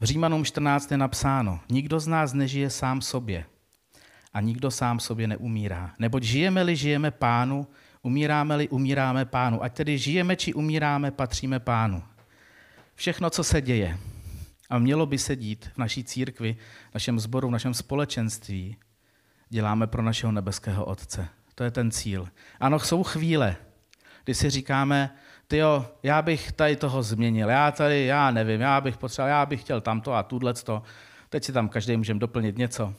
V 0.00 0.04
Římanům 0.04 0.44
14 0.44 0.90
je 0.90 0.99
napsáno, 0.99 1.61
nikdo 1.68 2.00
z 2.00 2.06
nás 2.06 2.32
nežije 2.32 2.70
sám 2.70 3.00
sobě 3.00 3.44
a 4.32 4.40
nikdo 4.40 4.70
sám 4.70 5.00
sobě 5.00 5.28
neumírá. 5.28 5.94
Neboť 5.99 6.23
žijeme-li, 6.23 6.76
žijeme 6.76 7.11
pánu, 7.11 7.66
umíráme-li, 8.02 8.68
umíráme 8.68 9.25
pánu. 9.25 9.62
Ať 9.62 9.75
tedy 9.75 9.99
žijeme 9.99 10.37
či 10.37 10.54
umíráme, 10.54 11.11
patříme 11.11 11.61
pánu. 11.61 12.02
Všechno, 12.94 13.30
co 13.30 13.44
se 13.44 13.61
děje, 13.61 13.99
a 14.70 14.78
mělo 14.78 15.06
by 15.06 15.18
se 15.18 15.37
dít 15.37 15.70
v 15.75 15.78
naší 15.78 16.04
církvi, 16.04 16.56
v 16.90 16.94
našem 16.94 17.20
sboru, 17.20 17.49
v 17.49 17.50
našem 17.50 17.75
společenství, 17.75 18.76
děláme 19.49 19.87
pro 19.87 20.02
našeho 20.02 20.32
nebeského 20.32 20.85
Otce. 20.85 21.28
To 21.54 21.64
je 21.64 21.70
ten 21.70 21.90
cíl. 21.90 22.28
Ano, 22.61 22.78
jsou 22.78 23.02
chvíle, 23.02 23.56
kdy 24.28 24.35
si 24.35 24.50
říkáme, 24.50 25.11
ty 25.47 25.56
jo, 25.56 25.87
já 26.02 26.23
bych 26.23 26.52
tady 26.52 26.76
toho 26.76 27.02
změnil, 27.02 27.49
já 27.49 27.70
tady, 27.70 28.06
já 28.06 28.30
nevím, 28.30 28.61
já 28.61 28.80
bych 28.80 28.97
potřeboval, 28.97 29.30
já 29.30 29.47
bych 29.47 29.61
chtěl 29.61 29.80
tamto 29.80 30.14
a 30.14 30.23
to. 30.23 30.82
Teď 31.28 31.44
si 31.44 31.52
tam 31.52 31.68
každý 31.68 31.97
můžeme 31.97 32.20
doplnit 32.20 32.58
něco. 32.58 32.94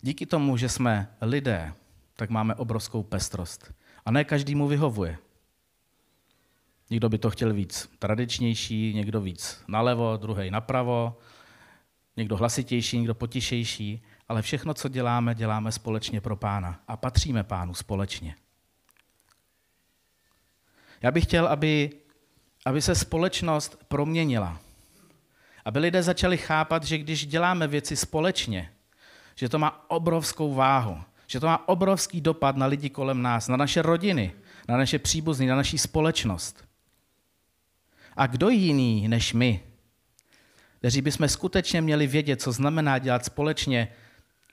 Díky 0.00 0.26
tomu, 0.26 0.56
že 0.56 0.68
jsme 0.68 1.08
lidé, 1.20 1.72
tak 2.16 2.30
máme 2.30 2.54
obrovskou 2.54 3.02
pestrost. 3.02 3.72
A 4.04 4.10
ne 4.10 4.24
každý 4.24 4.54
mu 4.54 4.68
vyhovuje. 4.68 5.18
Někdo 6.90 7.08
by 7.08 7.18
to 7.18 7.30
chtěl 7.30 7.52
víc 7.52 7.90
tradičnější, 7.98 8.94
někdo 8.94 9.20
víc 9.20 9.64
nalevo, 9.68 10.16
druhý 10.16 10.50
napravo, 10.50 11.18
někdo 12.16 12.36
hlasitější, 12.36 12.98
někdo 12.98 13.14
potišejší, 13.14 14.02
ale 14.28 14.42
všechno, 14.42 14.74
co 14.74 14.88
děláme, 14.88 15.34
děláme 15.34 15.72
společně 15.72 16.20
pro 16.20 16.36
pána 16.36 16.80
a 16.88 16.96
patříme 16.96 17.44
pánu 17.44 17.74
společně. 17.74 18.34
Já 21.02 21.10
bych 21.10 21.24
chtěl, 21.24 21.46
aby, 21.46 21.90
aby 22.66 22.82
se 22.82 22.94
společnost 22.94 23.84
proměnila. 23.88 24.58
Aby 25.64 25.78
lidé 25.78 26.02
začali 26.02 26.36
chápat, 26.38 26.84
že 26.84 26.98
když 26.98 27.26
děláme 27.26 27.68
věci 27.68 27.96
společně, 27.96 28.72
že 29.34 29.48
to 29.48 29.58
má 29.58 29.90
obrovskou 29.90 30.54
váhu, 30.54 31.02
že 31.26 31.40
to 31.40 31.46
má 31.46 31.68
obrovský 31.68 32.20
dopad 32.20 32.56
na 32.56 32.66
lidi 32.66 32.90
kolem 32.90 33.22
nás, 33.22 33.48
na 33.48 33.56
naše 33.56 33.82
rodiny, 33.82 34.32
na 34.68 34.76
naše 34.76 34.98
příbuzní, 34.98 35.46
na 35.46 35.56
naší 35.56 35.78
společnost. 35.78 36.64
A 38.16 38.26
kdo 38.26 38.48
jiný 38.48 39.08
než 39.08 39.32
my, 39.32 39.60
kteří 40.78 41.02
bychom 41.02 41.28
skutečně 41.28 41.80
měli 41.80 42.06
vědět, 42.06 42.42
co 42.42 42.52
znamená 42.52 42.98
dělat 42.98 43.24
společně 43.24 43.88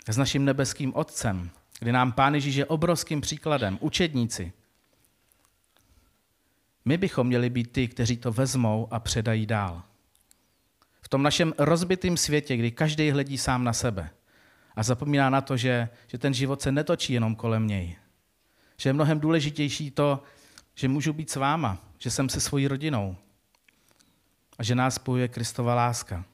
s 0.10 0.18
naším 0.18 0.46
nebeským 0.46 0.96
Otcem, 0.96 1.50
kdy 1.80 1.92
nám 1.92 2.12
Pán 2.12 2.36
Ježíš 2.36 2.56
je 2.56 2.66
obrovským 2.66 3.22
příkladem, 3.22 3.78
učedníci. 3.82 4.54
My 6.88 6.98
bychom 6.98 7.28
měli 7.28 7.50
být 7.50 7.72
ty, 7.72 7.88
kteří 7.88 8.18
to 8.18 8.32
vezmou 8.32 8.88
a 8.92 9.00
předají 9.00 9.46
dál. 9.46 9.84
V 11.02 11.10
tom 11.10 11.24
našem 11.24 11.54
rozbitém 11.58 12.18
světě, 12.18 12.58
kdy 12.58 12.72
každý 12.72 13.12
hledí 13.12 13.38
sám 13.38 13.64
na 13.64 13.74
sebe 13.74 14.10
a 14.76 14.84
zapomíná 14.84 15.30
na 15.30 15.42
to, 15.42 15.58
že, 15.58 15.90
že 16.08 16.18
ten 16.18 16.34
život 16.34 16.62
se 16.62 16.72
netočí 16.72 17.14
jenom 17.14 17.36
kolem 17.36 17.68
něj. 17.68 17.96
Že 18.78 18.90
je 18.90 18.94
mnohem 18.94 19.20
důležitější 19.20 19.92
to, 19.92 20.24
že 20.76 20.88
můžu 20.88 21.14
být 21.14 21.30
s 21.30 21.36
váma, 21.36 21.78
že 21.98 22.12
jsem 22.12 22.30
se 22.30 22.40
svojí 22.40 22.68
rodinou, 22.68 23.16
a 24.58 24.64
že 24.64 24.76
nás 24.76 24.96
spojuje 24.96 25.28
Kristova 25.28 25.76
láska. 25.76 26.26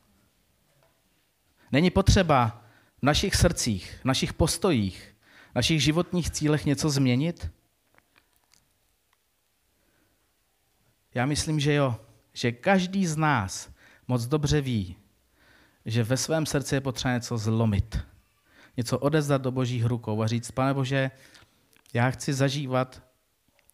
Není 1.72 1.90
potřeba 1.90 2.64
v 3.02 3.04
našich 3.04 3.36
srdcích, 3.36 4.00
v 4.02 4.06
našich 4.06 4.34
postojích, 4.34 5.16
v 5.52 5.56
našich 5.56 5.84
životních 5.84 6.30
cílech 6.30 6.66
něco 6.66 6.90
změnit? 6.90 7.50
Já 11.16 11.26
myslím, 11.26 11.60
že 11.60 11.74
jo, 11.74 11.96
že 12.34 12.52
každý 12.52 13.08
z 13.08 13.18
nás 13.18 13.70
moc 14.08 14.26
dobře 14.26 14.62
ví, 14.62 14.96
že 15.86 16.04
ve 16.04 16.18
svém 16.18 16.46
srdci 16.46 16.76
je 16.76 16.82
potřeba 16.82 17.14
něco 17.14 17.38
zlomit, 17.38 18.00
něco 18.78 19.00
odezdat 19.00 19.42
do 19.42 19.52
božích 19.52 19.86
rukou 19.86 20.22
a 20.22 20.28
říct, 20.28 20.52
pane 20.52 20.74
Bože, 20.74 21.12
já 21.94 22.12
chci 22.12 22.34
zažívat 22.34 23.04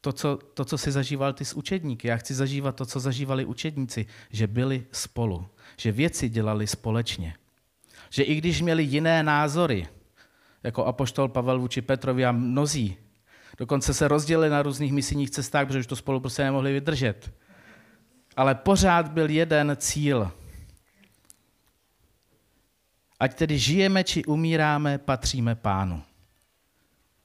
to 0.01 0.13
co, 0.13 0.39
to, 0.53 0.65
co 0.65 0.77
si 0.77 0.91
zažíval 0.91 1.33
ty 1.33 1.45
s 1.45 1.53
učedníky. 1.53 2.07
Já 2.07 2.17
chci 2.17 2.35
zažívat 2.35 2.75
to, 2.75 2.85
co 2.85 2.99
zažívali 2.99 3.45
učedníci, 3.45 4.05
že 4.29 4.47
byli 4.47 4.85
spolu, 4.91 5.47
že 5.77 5.91
věci 5.91 6.29
dělali 6.29 6.67
společně. 6.67 7.35
Že 8.09 8.23
i 8.23 8.35
když 8.35 8.61
měli 8.61 8.83
jiné 8.83 9.23
názory, 9.23 9.87
jako 10.63 10.85
apoštol 10.85 11.27
Pavel 11.27 11.59
vůči 11.59 11.81
Petrovi 11.81 12.25
a 12.25 12.31
mnozí, 12.31 12.97
dokonce 13.57 13.93
se 13.93 14.07
rozdělili 14.07 14.49
na 14.49 14.61
různých 14.61 14.93
misijních 14.93 15.29
cestách, 15.29 15.67
protože 15.67 15.79
už 15.79 15.87
to 15.87 15.95
spolu 15.95 16.19
prostě 16.19 16.43
nemohli 16.43 16.73
vydržet. 16.73 17.33
Ale 18.35 18.55
pořád 18.55 19.11
byl 19.11 19.29
jeden 19.29 19.77
cíl. 19.79 20.31
Ať 23.19 23.35
tedy 23.35 23.59
žijeme 23.59 24.03
či 24.03 24.25
umíráme, 24.25 24.97
patříme 24.97 25.55
pánu 25.55 26.03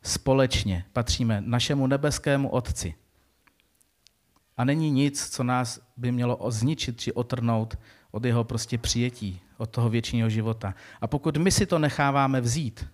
společně 0.05 0.85
patříme 0.93 1.41
našemu 1.41 1.87
nebeskému 1.87 2.49
Otci. 2.49 2.95
A 4.57 4.65
není 4.65 4.91
nic, 4.91 5.31
co 5.31 5.45
nás 5.45 5.81
by 5.97 6.13
mělo 6.13 6.39
zničit 6.49 7.01
či 7.01 7.13
otrnout 7.13 7.79
od 8.11 8.25
jeho 8.25 8.45
prostě 8.45 8.79
přijetí, 8.79 9.41
od 9.57 9.71
toho 9.71 9.91
věčního 9.91 10.29
života. 10.29 10.75
A 11.01 11.07
pokud 11.07 11.37
my 11.37 11.51
si 11.51 11.67
to 11.67 11.79
necháváme 11.79 12.41
vzít 12.41 12.87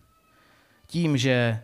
tím, 0.86 1.16
že 1.16 1.62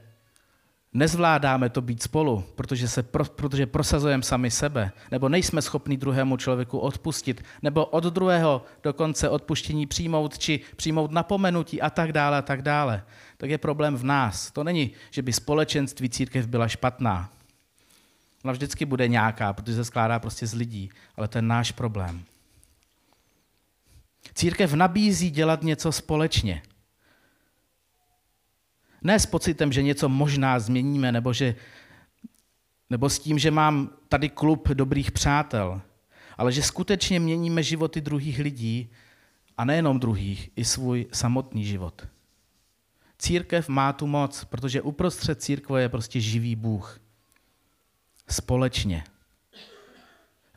nezvládáme 0.96 1.70
to 1.70 1.82
být 1.82 2.02
spolu, 2.02 2.44
protože, 2.54 2.88
se, 2.88 3.02
protože 3.36 3.66
prosazujeme 3.66 4.22
sami 4.22 4.50
sebe, 4.50 4.92
nebo 5.10 5.28
nejsme 5.28 5.62
schopni 5.62 5.96
druhému 5.96 6.36
člověku 6.36 6.78
odpustit, 6.78 7.44
nebo 7.62 7.86
od 7.86 8.04
druhého 8.04 8.64
dokonce 8.82 9.28
odpuštění 9.28 9.86
přijmout, 9.86 10.38
či 10.38 10.60
přijmout 10.76 11.10
napomenutí 11.10 11.82
a 11.82 11.90
tak 11.90 12.12
dále 12.12 12.38
a 12.38 12.42
tak 12.42 12.62
dále, 12.62 13.02
tak 13.36 13.50
je 13.50 13.58
problém 13.58 13.96
v 13.96 14.04
nás. 14.04 14.50
To 14.50 14.64
není, 14.64 14.90
že 15.10 15.22
by 15.22 15.32
společenství 15.32 16.08
církev 16.08 16.46
byla 16.46 16.68
špatná. 16.68 17.30
Ona 18.44 18.52
vždycky 18.52 18.84
bude 18.84 19.08
nějaká, 19.08 19.52
protože 19.52 19.76
se 19.76 19.84
skládá 19.84 20.18
prostě 20.18 20.46
z 20.46 20.54
lidí, 20.54 20.90
ale 21.16 21.28
to 21.28 21.38
je 21.38 21.42
náš 21.42 21.72
problém. 21.72 22.22
Církev 24.34 24.72
nabízí 24.72 25.30
dělat 25.30 25.62
něco 25.62 25.92
společně. 25.92 26.62
Ne 29.06 29.20
s 29.20 29.26
pocitem, 29.26 29.72
že 29.72 29.82
něco 29.82 30.08
možná 30.08 30.58
změníme, 30.58 31.12
nebo, 31.12 31.32
že, 31.32 31.54
nebo 32.90 33.10
s 33.10 33.18
tím, 33.18 33.38
že 33.38 33.50
mám 33.50 33.90
tady 34.08 34.28
klub 34.28 34.68
dobrých 34.68 35.10
přátel, 35.10 35.82
ale 36.38 36.52
že 36.52 36.62
skutečně 36.62 37.20
měníme 37.20 37.62
životy 37.62 38.00
druhých 38.00 38.38
lidí 38.38 38.90
a 39.56 39.64
nejenom 39.64 40.00
druhých, 40.00 40.50
i 40.56 40.64
svůj 40.64 41.06
samotný 41.12 41.64
život. 41.64 42.06
Církev 43.18 43.68
má 43.68 43.92
tu 43.92 44.06
moc, 44.06 44.44
protože 44.44 44.82
uprostřed 44.82 45.42
církve 45.42 45.82
je 45.82 45.88
prostě 45.88 46.20
živý 46.20 46.56
Bůh. 46.56 47.00
Společně. 48.28 49.04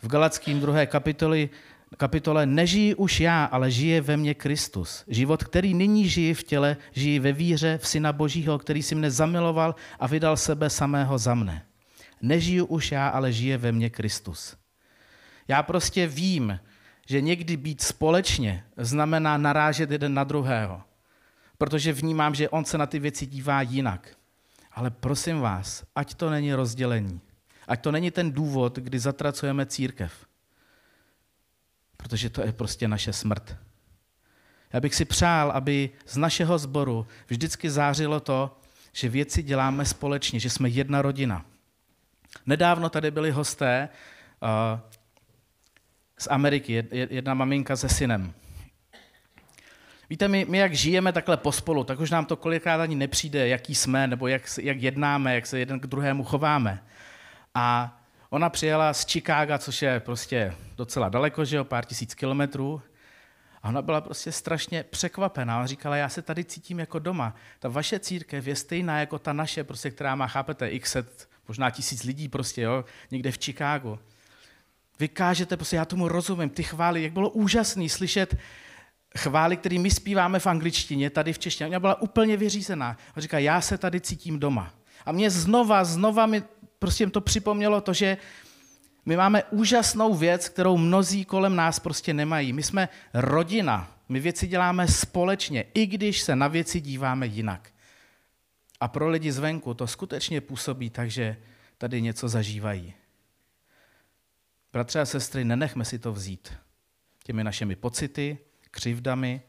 V 0.01 0.07
Galackým 0.07 0.59
druhé 0.59 0.85
kapitoli 0.85 1.49
kapitole 1.97 2.45
Nežijí 2.45 2.95
už 2.95 3.19
já, 3.19 3.45
ale 3.45 3.71
žije 3.71 4.01
ve 4.01 4.17
mně 4.17 4.33
Kristus. 4.33 5.03
Život, 5.07 5.43
který 5.43 5.73
nyní 5.73 6.09
žiji 6.09 6.33
v 6.33 6.43
těle, 6.43 6.77
žijí 6.91 7.19
ve 7.19 7.31
víře 7.31 7.77
v 7.81 7.87
Syna 7.87 8.13
Božího, 8.13 8.59
který 8.59 8.83
si 8.83 8.95
mne 8.95 9.11
zamiloval 9.11 9.75
a 9.99 10.07
vydal 10.07 10.37
sebe 10.37 10.69
samého 10.69 11.17
za 11.17 11.35
mne. 11.35 11.65
Nežiju 12.21 12.65
už 12.65 12.91
já, 12.91 13.07
ale 13.07 13.31
žije 13.33 13.57
ve 13.57 13.71
mně 13.71 13.89
Kristus. 13.89 14.55
Já 15.47 15.63
prostě 15.63 16.07
vím, 16.07 16.59
že 17.07 17.21
někdy 17.21 17.57
být 17.57 17.81
společně 17.81 18.63
znamená 18.77 19.37
narážet 19.37 19.91
jeden 19.91 20.13
na 20.13 20.23
druhého, 20.23 20.81
protože 21.57 21.93
vnímám, 21.93 22.35
že 22.35 22.49
on 22.49 22.65
se 22.65 22.77
na 22.77 22.85
ty 22.85 22.99
věci 22.99 23.25
dívá 23.25 23.61
jinak. 23.61 24.09
Ale 24.71 24.89
prosím 24.89 25.39
vás, 25.39 25.83
ať 25.95 26.13
to 26.13 26.29
není 26.29 26.53
rozdělení. 26.53 27.21
Ať 27.67 27.81
to 27.81 27.91
není 27.91 28.11
ten 28.11 28.31
důvod, 28.31 28.75
kdy 28.75 28.99
zatracujeme 28.99 29.65
církev 29.65 30.28
protože 32.03 32.29
to 32.29 32.41
je 32.41 32.51
prostě 32.51 32.87
naše 32.87 33.13
smrt. 33.13 33.55
Já 34.73 34.79
bych 34.79 34.95
si 34.95 35.05
přál, 35.05 35.51
aby 35.51 35.89
z 36.05 36.17
našeho 36.17 36.57
sboru 36.57 37.07
vždycky 37.27 37.69
zářilo 37.69 38.19
to, 38.19 38.57
že 38.93 39.09
věci 39.09 39.43
děláme 39.43 39.85
společně, 39.85 40.39
že 40.39 40.49
jsme 40.49 40.69
jedna 40.69 41.01
rodina. 41.01 41.45
Nedávno 42.45 42.89
tady 42.89 43.11
byli 43.11 43.31
hosté, 43.31 43.89
z 46.17 46.27
Ameriky, 46.27 46.87
jedna 46.91 47.33
maminka 47.33 47.75
se 47.75 47.89
synem. 47.89 48.33
Víte, 50.09 50.27
my, 50.27 50.45
my 50.49 50.57
jak 50.57 50.73
žijeme 50.73 51.13
takhle 51.13 51.37
pospolu, 51.37 51.83
tak 51.83 51.99
už 51.99 52.11
nám 52.11 52.25
to 52.25 52.35
kolikrát 52.35 52.81
ani 52.81 52.95
nepřijde, 52.95 53.47
jaký 53.47 53.75
jsme, 53.75 54.07
nebo 54.07 54.27
jak, 54.27 54.41
jak 54.61 54.81
jednáme, 54.81 55.35
jak 55.35 55.47
se 55.47 55.59
jeden 55.59 55.79
k 55.79 55.87
druhému 55.87 56.23
chováme. 56.23 56.83
A 57.55 57.98
ona 58.29 58.49
přijela 58.49 58.93
z 58.93 59.05
Chicaga, 59.05 59.57
což 59.57 59.81
je 59.81 59.99
prostě 59.99 60.55
docela 60.77 61.09
daleko, 61.09 61.45
že 61.45 61.57
jo, 61.57 61.63
pár 61.63 61.85
tisíc 61.85 62.13
kilometrů. 62.13 62.81
A 63.63 63.69
ona 63.69 63.81
byla 63.81 64.01
prostě 64.01 64.31
strašně 64.31 64.83
překvapená. 64.83 65.57
Ona 65.57 65.67
říkala, 65.67 65.95
já 65.95 66.09
se 66.09 66.21
tady 66.21 66.43
cítím 66.43 66.79
jako 66.79 66.99
doma. 66.99 67.35
Ta 67.59 67.69
vaše 67.69 67.99
církev 67.99 68.47
je 68.47 68.55
stejná 68.55 68.99
jako 68.99 69.19
ta 69.19 69.33
naše, 69.33 69.63
prostě, 69.63 69.91
která 69.91 70.15
má, 70.15 70.27
chápete, 70.27 70.69
x 70.69 70.91
set, 70.91 71.29
možná 71.47 71.69
tisíc 71.69 72.03
lidí 72.03 72.27
prostě, 72.27 72.61
jo, 72.61 72.85
někde 73.11 73.31
v 73.31 73.37
Chicagu. 73.37 73.99
Vy 74.99 75.07
kážete, 75.07 75.57
prostě 75.57 75.75
já 75.75 75.85
tomu 75.85 76.07
rozumím, 76.07 76.49
ty 76.49 76.63
chvály, 76.63 77.03
jak 77.03 77.13
bylo 77.13 77.29
úžasný 77.29 77.89
slyšet 77.89 78.37
chvály, 79.17 79.57
které 79.57 79.79
my 79.79 79.91
zpíváme 79.91 80.39
v 80.39 80.47
angličtině, 80.47 81.09
tady 81.09 81.33
v 81.33 81.39
češtině. 81.39 81.67
Ona 81.67 81.79
byla 81.79 82.01
úplně 82.01 82.37
vyřízená. 82.37 82.97
A 83.15 83.21
říká, 83.21 83.39
já 83.39 83.61
se 83.61 83.77
tady 83.77 84.01
cítím 84.01 84.39
doma. 84.39 84.73
A 85.05 85.11
mě 85.11 85.29
znova, 85.29 85.83
znova 85.83 86.25
mi 86.25 86.43
prostě 86.79 87.07
to 87.07 87.21
připomnělo 87.21 87.81
to, 87.81 87.93
že 87.93 88.17
my 89.05 89.17
máme 89.17 89.43
úžasnou 89.43 90.13
věc, 90.13 90.49
kterou 90.49 90.77
mnozí 90.77 91.25
kolem 91.25 91.55
nás 91.55 91.79
prostě 91.79 92.13
nemají. 92.13 92.53
My 92.53 92.63
jsme 92.63 92.89
rodina, 93.13 93.99
my 94.09 94.19
věci 94.19 94.47
děláme 94.47 94.87
společně, 94.87 95.65
i 95.73 95.85
když 95.85 96.21
se 96.21 96.35
na 96.35 96.47
věci 96.47 96.81
díváme 96.81 97.27
jinak. 97.27 97.69
A 98.79 98.87
pro 98.87 99.09
lidi 99.09 99.31
zvenku 99.31 99.73
to 99.73 99.87
skutečně 99.87 100.41
působí 100.41 100.89
tak, 100.89 101.11
že 101.11 101.37
tady 101.77 102.01
něco 102.01 102.29
zažívají. 102.29 102.93
Bratře 104.73 104.99
a 104.99 105.05
sestry, 105.05 105.45
nenechme 105.45 105.85
si 105.85 105.99
to 105.99 106.13
vzít 106.13 106.53
těmi 107.23 107.43
našimi 107.43 107.75
pocity, 107.75 108.37
křivdami, 108.71 109.41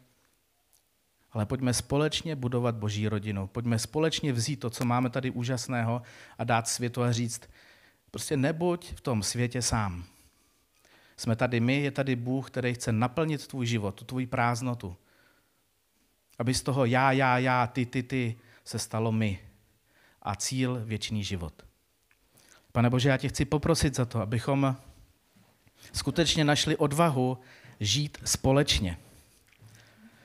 ale 1.33 1.47
pojďme 1.47 1.75
společně 1.75 2.37
budovat 2.37 2.75
boží 2.75 3.09
rodinu. 3.09 3.47
Pojďme 3.47 3.79
společně 3.79 4.33
vzít 4.33 4.57
to, 4.57 4.71
co 4.71 4.85
máme 4.85 5.11
tady 5.11 5.31
úžasného 5.31 6.03
a 6.39 6.45
dát 6.45 6.69
světu 6.69 7.03
a 7.03 7.13
říct, 7.13 7.41
prostě 8.11 8.37
nebuď 8.37 8.95
v 8.95 9.01
tom 9.01 9.23
světě 9.23 9.63
sám. 9.63 10.05
Jsme 11.17 11.37
tady 11.37 11.61
my, 11.61 11.81
je 11.81 11.91
tady 11.91 12.17
Bůh, 12.17 12.51
který 12.51 12.75
chce 12.75 12.93
naplnit 12.93 13.47
tvůj 13.47 13.67
život, 13.67 13.95
tu 13.95 14.05
tvůj 14.05 14.27
prázdnotu. 14.27 14.97
Aby 16.39 16.55
z 16.55 16.63
toho 16.63 16.85
já, 16.85 17.13
já, 17.13 17.39
já, 17.39 17.67
ty, 17.67 17.87
ty, 17.87 18.03
ty 18.03 18.37
se 18.65 18.79
stalo 18.79 19.13
my. 19.13 19.39
A 20.23 20.37
cíl 20.37 20.81
věčný 20.85 21.25
život. 21.25 21.63
Pane 22.73 22.91
Bože, 22.91 23.09
já 23.09 23.17
tě 23.17 23.29
chci 23.29 23.45
poprosit 23.45 23.97
za 23.97 24.05
to, 24.05 24.21
abychom 24.21 24.77
skutečně 25.93 26.45
našli 26.45 26.77
odvahu 26.77 27.39
žít 27.81 28.19
společně. 28.25 28.97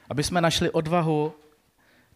Aby 0.09 0.23
jsme 0.23 0.41
našli 0.41 0.69
odvahu 0.69 1.33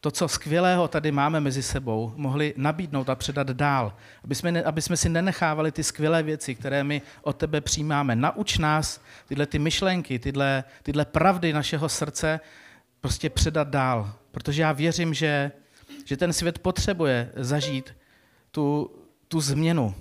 to, 0.02 0.12
co 0.12 0.28
skvělého 0.28 0.88
tady 0.88 1.12
máme 1.12 1.39
mezi 1.39 1.63
sebou, 1.63 2.13
mohli 2.15 2.54
nabídnout 2.58 3.10
a 3.10 3.15
předat 3.15 3.47
dál. 3.47 3.93
Aby 4.23 4.36
jsme, 4.36 4.63
aby 4.63 4.82
jsme 4.82 4.97
si 4.97 5.10
nenechávali 5.10 5.71
ty 5.71 5.84
skvělé 5.84 6.23
věci, 6.23 6.56
které 6.56 6.84
my 6.84 7.02
od 7.21 7.36
tebe 7.36 7.62
přijímáme. 7.62 8.15
Nauč 8.15 8.58
nás 8.58 9.02
tyhle 9.28 9.45
ty 9.45 9.60
myšlenky, 9.60 10.19
tyhle, 10.19 10.63
tyhle 10.84 11.06
pravdy 11.06 11.54
našeho 11.54 11.89
srdce 11.89 12.39
prostě 13.02 13.30
předat 13.30 13.67
dál. 13.67 14.13
Protože 14.32 14.62
já 14.62 14.71
věřím, 14.71 15.13
že, 15.13 15.52
že 16.06 16.17
ten 16.17 16.34
svět 16.34 16.60
potřebuje 16.60 17.32
zažít 17.36 17.95
tu, 18.52 18.91
tu 19.28 19.41
změnu. 19.41 19.95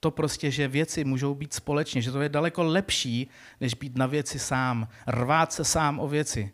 To 0.00 0.10
prostě, 0.10 0.50
že 0.50 0.68
věci 0.68 1.04
můžou 1.04 1.34
být 1.34 1.52
společně, 1.52 2.02
že 2.02 2.12
to 2.12 2.22
je 2.22 2.28
daleko 2.28 2.62
lepší, 2.62 3.30
než 3.60 3.74
být 3.74 3.98
na 3.98 4.06
věci 4.06 4.38
sám, 4.38 4.88
rvát 5.06 5.52
se 5.52 5.64
sám 5.64 6.00
o 6.00 6.08
věci. 6.08 6.52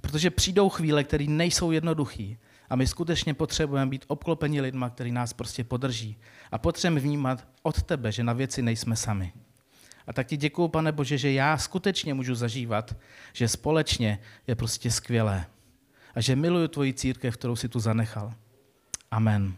Protože 0.00 0.30
přijdou 0.30 0.68
chvíle, 0.68 1.04
které 1.04 1.24
nejsou 1.28 1.70
jednoduché. 1.70 2.36
A 2.70 2.76
my 2.76 2.86
skutečně 2.86 3.34
potřebujeme 3.34 3.90
být 3.90 4.04
obklopeni 4.08 4.60
lidma, 4.60 4.90
který 4.90 5.12
nás 5.12 5.32
prostě 5.32 5.64
podrží. 5.64 6.16
A 6.52 6.58
potřebujeme 6.58 7.00
vnímat 7.00 7.48
od 7.62 7.82
tebe, 7.82 8.12
že 8.12 8.24
na 8.24 8.32
věci 8.32 8.62
nejsme 8.62 8.96
sami. 8.96 9.32
A 10.06 10.12
tak 10.12 10.26
ti 10.26 10.36
děkuju, 10.36 10.68
pane 10.68 10.92
Bože, 10.92 11.18
že 11.18 11.32
já 11.32 11.58
skutečně 11.58 12.14
můžu 12.14 12.34
zažívat, 12.34 12.96
že 13.32 13.48
společně 13.48 14.18
je 14.46 14.54
prostě 14.54 14.90
skvělé. 14.90 15.46
A 16.14 16.20
že 16.20 16.36
miluju 16.36 16.68
tvoji 16.68 16.92
církev, 16.94 17.36
kterou 17.36 17.56
si 17.56 17.68
tu 17.68 17.80
zanechal. 17.80 18.34
Amen. 19.10 19.56